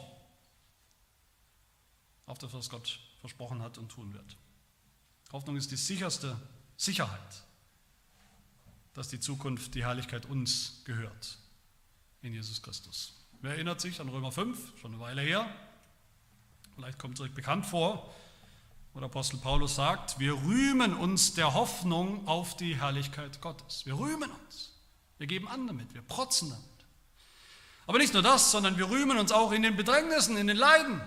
[2.26, 4.38] auf das, was Gott versprochen hat und tun wird.
[5.32, 6.40] Hoffnung ist die sicherste
[6.78, 7.44] Sicherheit
[8.98, 11.38] dass die Zukunft, die Herrlichkeit uns gehört
[12.24, 13.14] in Jesus Christus.
[13.42, 15.48] Wer erinnert sich an Römer 5, schon eine Weile her?
[16.74, 18.12] Vielleicht kommt es euch bekannt vor,
[18.94, 23.86] wo der Apostel Paulus sagt, wir rühmen uns der Hoffnung auf die Herrlichkeit Gottes.
[23.86, 24.74] Wir rühmen uns.
[25.18, 26.64] Wir geben an damit, wir protzen damit.
[27.88, 31.02] Aber nicht nur das, sondern wir rühmen uns auch in den Bedrängnissen, in den Leiden.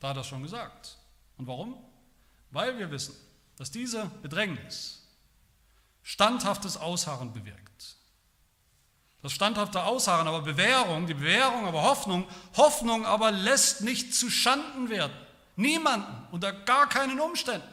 [0.00, 0.96] Da hat er schon gesagt.
[1.36, 1.76] Und warum?
[2.50, 3.14] Weil wir wissen,
[3.56, 5.02] dass diese Bedrängnis,
[6.02, 7.96] standhaftes Ausharren bewirkt.
[9.22, 14.90] Das standhafte Ausharren, aber Bewährung, die Bewährung, aber Hoffnung, Hoffnung aber lässt nicht zu Schanden
[14.90, 15.16] werden.
[15.56, 17.66] Niemanden, unter gar keinen Umständen.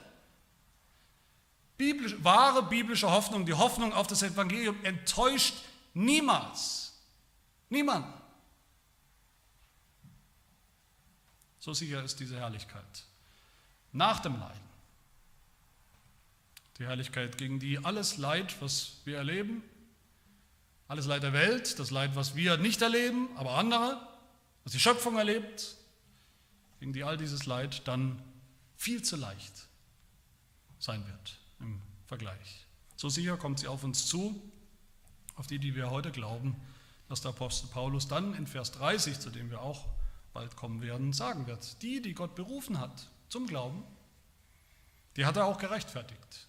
[1.82, 5.56] Biblisch, wahre biblische Hoffnung, die Hoffnung auf das Evangelium enttäuscht
[5.96, 6.94] niemals.
[7.70, 8.14] Niemanden.
[11.58, 13.06] So sicher ist diese Herrlichkeit.
[13.94, 14.62] Nach dem Leiden
[16.78, 19.64] die Herrlichkeit, gegen die alles Leid, was wir erleben,
[20.88, 24.08] Alles Leid der Welt, das Leid, was wir nicht erleben, aber andere,
[24.64, 25.78] was die Schöpfung erlebt,
[26.80, 28.22] gegen die all dieses Leid dann
[28.76, 29.68] viel zu leicht
[30.80, 31.41] sein wird
[32.12, 32.68] Vergleich.
[32.98, 34.52] So sicher kommt sie auf uns zu,
[35.38, 36.58] auf die, die wir heute glauben,
[37.08, 39.88] dass der Apostel Paulus dann in Vers 30, zu dem wir auch
[40.34, 41.82] bald kommen werden, sagen wird.
[41.82, 43.86] Die, die Gott berufen hat zum Glauben,
[45.16, 46.48] die hat er auch gerechtfertigt.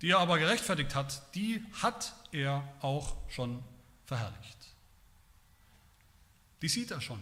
[0.00, 3.64] Die er aber gerechtfertigt hat, die hat er auch schon
[4.04, 4.76] verherrlicht.
[6.62, 7.20] Die sieht er schon.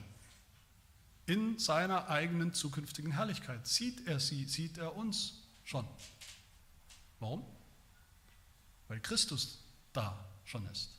[1.24, 5.88] In seiner eigenen zukünftigen Herrlichkeit sieht er sie, sieht er uns schon.
[7.20, 7.44] Warum?
[8.88, 9.58] Weil Christus
[9.92, 10.90] da schon ist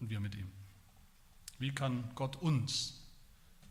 [0.00, 0.50] und wir mit ihm.
[1.58, 3.00] Wie kann Gott uns,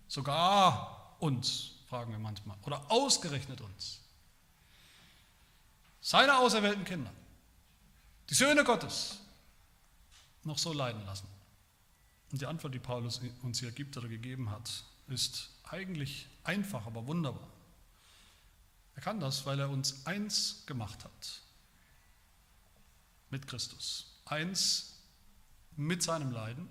[0.08, 4.02] sogar uns, fragen wir manchmal, oder ausgerechnet uns,
[6.02, 7.12] seine auserwählten Kinder,
[8.30, 9.20] die Söhne Gottes,
[10.44, 11.28] noch so leiden lassen?
[12.32, 17.06] Und die Antwort, die Paulus uns hier gibt oder gegeben hat, ist eigentlich einfach, aber
[17.06, 17.48] wunderbar.
[18.96, 21.42] Er kann das, weil er uns eins gemacht hat
[23.30, 24.22] mit Christus.
[24.26, 25.00] Eins
[25.76, 26.70] mit seinem Leiden,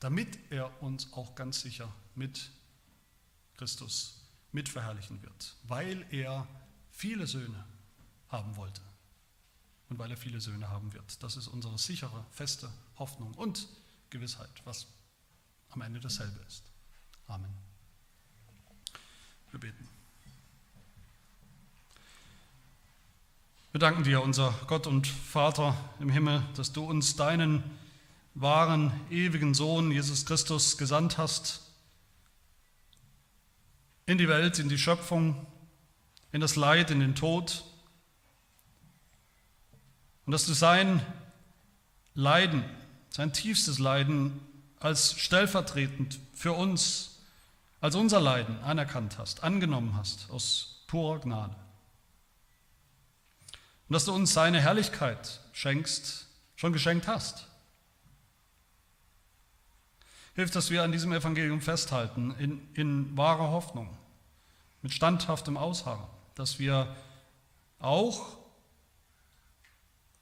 [0.00, 2.50] damit er uns auch ganz sicher mit
[3.56, 6.46] Christus mitverherrlichen wird, weil er
[6.90, 7.64] viele Söhne
[8.28, 8.82] haben wollte
[9.88, 11.22] und weil er viele Söhne haben wird.
[11.22, 13.68] Das ist unsere sichere, feste Hoffnung und
[14.10, 14.86] Gewissheit, was
[15.70, 16.64] am Ende dasselbe ist.
[17.28, 17.71] Amen.
[19.52, 19.86] Wir beten.
[23.72, 27.62] Wir danken dir, unser Gott und Vater im Himmel, dass du uns deinen
[28.34, 31.60] wahren, ewigen Sohn, Jesus Christus, gesandt hast
[34.06, 35.46] in die Welt, in die Schöpfung,
[36.32, 37.62] in das Leid, in den Tod.
[40.24, 41.04] Und dass du sein
[42.14, 42.64] Leiden,
[43.10, 44.40] sein tiefstes Leiden
[44.80, 47.11] als stellvertretend für uns,
[47.82, 51.56] als unser Leiden anerkannt hast, angenommen hast aus purer Gnade.
[53.88, 57.48] Und dass du uns seine Herrlichkeit schenkst, schon geschenkt hast.
[60.34, 63.98] Hilf, dass wir an diesem Evangelium festhalten, in, in wahrer Hoffnung,
[64.80, 66.06] mit standhaftem Ausharren,
[66.36, 66.94] dass wir
[67.80, 68.38] auch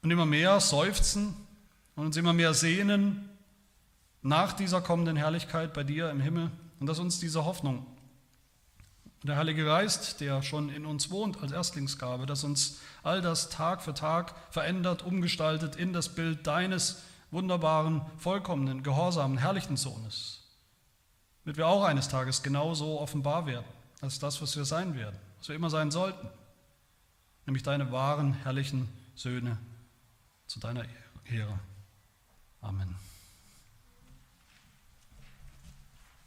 [0.01, 1.35] und immer mehr seufzen
[1.95, 3.29] und uns immer mehr sehnen
[4.23, 6.51] nach dieser kommenden Herrlichkeit bei dir im Himmel
[6.81, 7.85] und dass uns diese Hoffnung
[9.21, 13.83] der Heilige Geist, der schon in uns wohnt als Erstlingsgabe, dass uns all das Tag
[13.83, 20.41] für Tag verändert, umgestaltet in das Bild deines wunderbaren, vollkommenen, gehorsamen, herrlichen Sohnes,
[21.45, 23.67] damit wir auch eines Tages genauso offenbar werden
[24.01, 26.27] als das, was wir sein werden, was wir immer sein sollten,
[27.45, 29.59] nämlich deine wahren, herrlichen Söhne
[30.47, 30.85] zu deiner
[31.25, 31.59] Ehre.
[32.59, 32.95] Amen.